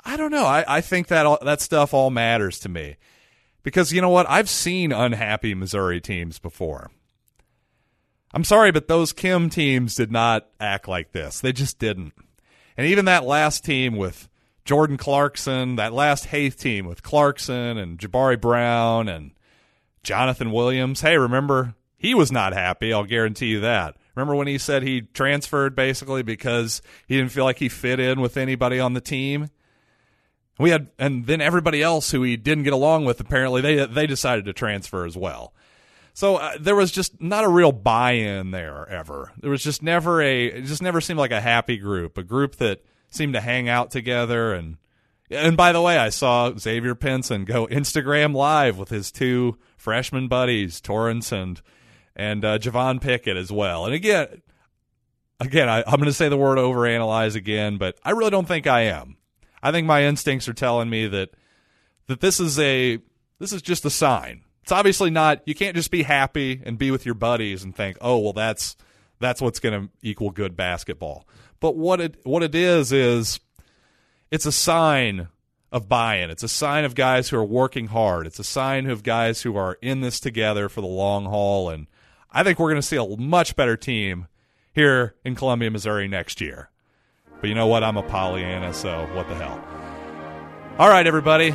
I 0.04 0.16
don't 0.16 0.30
know. 0.30 0.44
I, 0.44 0.64
I 0.66 0.80
think 0.80 1.08
that 1.08 1.26
all, 1.26 1.38
that 1.42 1.60
stuff 1.60 1.92
all 1.92 2.10
matters 2.10 2.60
to 2.60 2.68
me. 2.68 2.96
Because 3.62 3.92
you 3.92 4.00
know 4.00 4.08
what? 4.08 4.28
I've 4.28 4.48
seen 4.48 4.92
unhappy 4.92 5.54
Missouri 5.54 6.00
teams 6.00 6.38
before. 6.38 6.90
I'm 8.32 8.44
sorry, 8.44 8.70
but 8.70 8.88
those 8.88 9.12
Kim 9.12 9.50
teams 9.50 9.94
did 9.94 10.12
not 10.12 10.48
act 10.60 10.86
like 10.86 11.12
this. 11.12 11.40
They 11.40 11.52
just 11.52 11.78
didn't. 11.78 12.14
And 12.76 12.86
even 12.86 13.06
that 13.06 13.24
last 13.24 13.64
team 13.64 13.96
with 13.96 14.28
Jordan 14.68 14.98
Clarkson, 14.98 15.76
that 15.76 15.94
last 15.94 16.26
Haith 16.26 16.61
team 16.61 16.85
with 16.85 17.02
Clarkson 17.02 17.78
and 17.78 17.98
Jabari 17.98 18.38
Brown 18.38 19.09
and 19.09 19.31
Jonathan 20.02 20.52
Williams. 20.52 21.00
Hey, 21.00 21.16
remember, 21.16 21.74
he 21.96 22.14
was 22.14 22.31
not 22.31 22.52
happy. 22.52 22.92
I'll 22.92 23.04
guarantee 23.04 23.46
you 23.46 23.61
that. 23.61 23.96
Remember 24.14 24.35
when 24.35 24.46
he 24.46 24.59
said 24.59 24.83
he 24.83 25.00
transferred 25.00 25.74
basically 25.74 26.22
because 26.22 26.83
he 27.07 27.16
didn't 27.16 27.33
feel 27.33 27.44
like 27.44 27.59
he 27.59 27.70
fit 27.70 27.98
in 27.98 28.20
with 28.20 28.37
anybody 28.37 28.78
on 28.78 28.92
the 28.92 29.00
team? 29.00 29.48
We 30.59 30.68
had, 30.68 30.90
and 30.98 31.24
then 31.24 31.40
everybody 31.40 31.83
else 31.83 32.11
who 32.11 32.22
he 32.22 32.37
didn't 32.37 32.64
get 32.64 32.74
along 32.74 33.07
with, 33.07 33.20
apparently 33.20 33.62
they 33.62 33.87
they 33.87 34.07
decided 34.07 34.44
to 34.44 34.52
transfer 34.52 35.07
as 35.07 35.16
well. 35.16 35.54
So 36.12 36.37
uh, 36.37 36.59
there 36.61 36.76
was 36.76 36.92
just 36.92 37.22
not 37.22 37.44
a 37.44 37.48
real 37.48 37.72
buy-in 37.72 38.50
there 38.50 38.87
ever. 38.87 39.33
There 39.40 39.50
was 39.50 39.62
just 39.62 39.83
never 39.83 40.20
a. 40.20 40.48
It 40.48 40.64
just 40.66 40.83
never 40.83 41.00
seemed 41.00 41.20
like 41.20 41.31
a 41.31 41.40
happy 41.40 41.78
group, 41.78 42.18
a 42.18 42.22
group 42.22 42.57
that 42.57 42.85
seemed 43.10 43.34
to 43.34 43.40
hang 43.40 43.68
out 43.68 43.90
together. 43.90 44.52
And 44.52 44.76
and 45.30 45.56
by 45.56 45.72
the 45.72 45.82
way, 45.82 45.98
I 45.98 46.08
saw 46.08 46.56
Xavier 46.56 46.94
Pinson 46.94 47.44
go 47.44 47.66
Instagram 47.66 48.34
live 48.34 48.78
with 48.78 48.88
his 48.88 49.12
two 49.12 49.58
freshman 49.76 50.28
buddies, 50.28 50.80
Torrence 50.80 51.32
and 51.32 51.60
and 52.16 52.44
uh, 52.44 52.58
Javon 52.58 53.00
Pickett 53.00 53.36
as 53.36 53.52
well. 53.52 53.84
And 53.84 53.94
again, 53.94 54.42
again, 55.40 55.68
I, 55.68 55.84
I'm 55.86 55.96
going 55.96 56.04
to 56.04 56.12
say 56.12 56.28
the 56.28 56.36
word 56.36 56.58
overanalyze 56.58 57.36
again, 57.36 57.78
but 57.78 57.96
I 58.04 58.10
really 58.10 58.30
don't 58.30 58.48
think 58.48 58.66
I 58.66 58.82
am. 58.82 59.16
I 59.62 59.72
think 59.72 59.86
my 59.86 60.04
instincts 60.04 60.48
are 60.48 60.54
telling 60.54 60.90
me 60.90 61.06
that 61.06 61.30
that 62.06 62.20
this 62.20 62.40
is 62.40 62.58
a 62.58 62.98
this 63.38 63.52
is 63.52 63.62
just 63.62 63.84
a 63.84 63.90
sign. 63.90 64.42
It's 64.62 64.72
obviously 64.72 65.10
not. 65.10 65.40
You 65.46 65.54
can't 65.54 65.76
just 65.76 65.90
be 65.90 66.02
happy 66.02 66.60
and 66.64 66.76
be 66.76 66.90
with 66.90 67.06
your 67.06 67.14
buddies 67.14 67.64
and 67.64 67.74
think, 67.74 67.96
oh 68.00 68.18
well, 68.18 68.32
that's 68.32 68.76
that's 69.20 69.40
what's 69.40 69.61
going 69.61 69.81
to 69.81 69.90
equal 70.02 70.31
good 70.31 70.57
basketball. 70.57 71.26
But 71.61 71.76
what 71.76 72.00
it 72.00 72.16
what 72.24 72.42
it 72.42 72.54
is 72.54 72.92
is 72.92 73.40
it's 74.31 74.46
a 74.46 74.52
sign 74.52 75.28
of 75.70 75.88
buy-in. 75.88 76.31
It's 76.31 76.42
a 76.42 76.48
sign 76.48 76.85
of 76.85 76.94
guys 76.94 77.28
who 77.28 77.37
are 77.37 77.44
working 77.44 77.88
hard. 77.88 78.26
It's 78.26 78.38
a 78.38 78.44
sign 78.44 78.88
of 78.88 79.02
guys 79.02 79.42
who 79.42 79.57
are 79.57 79.76
in 79.83 80.00
this 80.00 80.18
together 80.18 80.68
for 80.68 80.81
the 80.81 80.87
long 80.87 81.26
haul. 81.26 81.68
And 81.68 81.87
I 82.31 82.42
think 82.42 82.59
we're 82.59 82.70
going 82.70 82.81
to 82.81 82.87
see 82.87 82.96
a 82.96 83.07
much 83.16 83.54
better 83.54 83.76
team 83.76 84.28
here 84.72 85.14
in 85.24 85.35
Columbia, 85.35 85.70
Missouri 85.70 86.09
next 86.09 86.40
year. 86.40 86.70
But 87.40 87.48
you 87.48 87.54
know 87.54 87.66
what? 87.66 87.85
I'm 87.85 87.96
a 87.96 88.02
Pollyanna, 88.02 88.72
so 88.72 89.09
what 89.12 89.28
the 89.28 89.35
hell. 89.35 89.62
All 90.78 90.88
right, 90.88 91.07
everybody. 91.07 91.54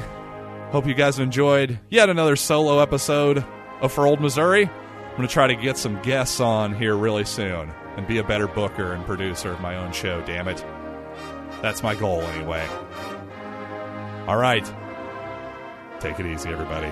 Hope 0.72 0.88
you 0.88 0.94
guys 0.94 1.20
enjoyed 1.20 1.80
yet 1.90 2.10
another 2.10 2.36
solo 2.36 2.80
episode 2.80 3.44
of 3.82 3.92
For 3.92 4.08
Old 4.08 4.20
Missouri. 4.20 4.70
I'm 5.14 5.18
going 5.18 5.28
to 5.28 5.32
try 5.32 5.46
to 5.46 5.56
get 5.56 5.78
some 5.78 6.02
guests 6.02 6.40
on 6.40 6.74
here 6.74 6.98
really 6.98 7.24
soon 7.24 7.72
and 7.98 8.08
be 8.08 8.18
a 8.18 8.24
better 8.24 8.48
booker 8.48 8.94
and 8.94 9.06
producer 9.06 9.52
of 9.52 9.62
my 9.62 9.76
own 9.76 9.92
show, 9.92 10.22
damn 10.22 10.48
it. 10.48 10.66
That's 11.62 11.84
my 11.84 11.94
goal, 11.94 12.24
anyway. 12.24 12.68
All 14.28 14.38
right. 14.38 14.66
Take 16.00 16.20
it 16.20 16.26
easy, 16.26 16.50
everybody. 16.50 16.92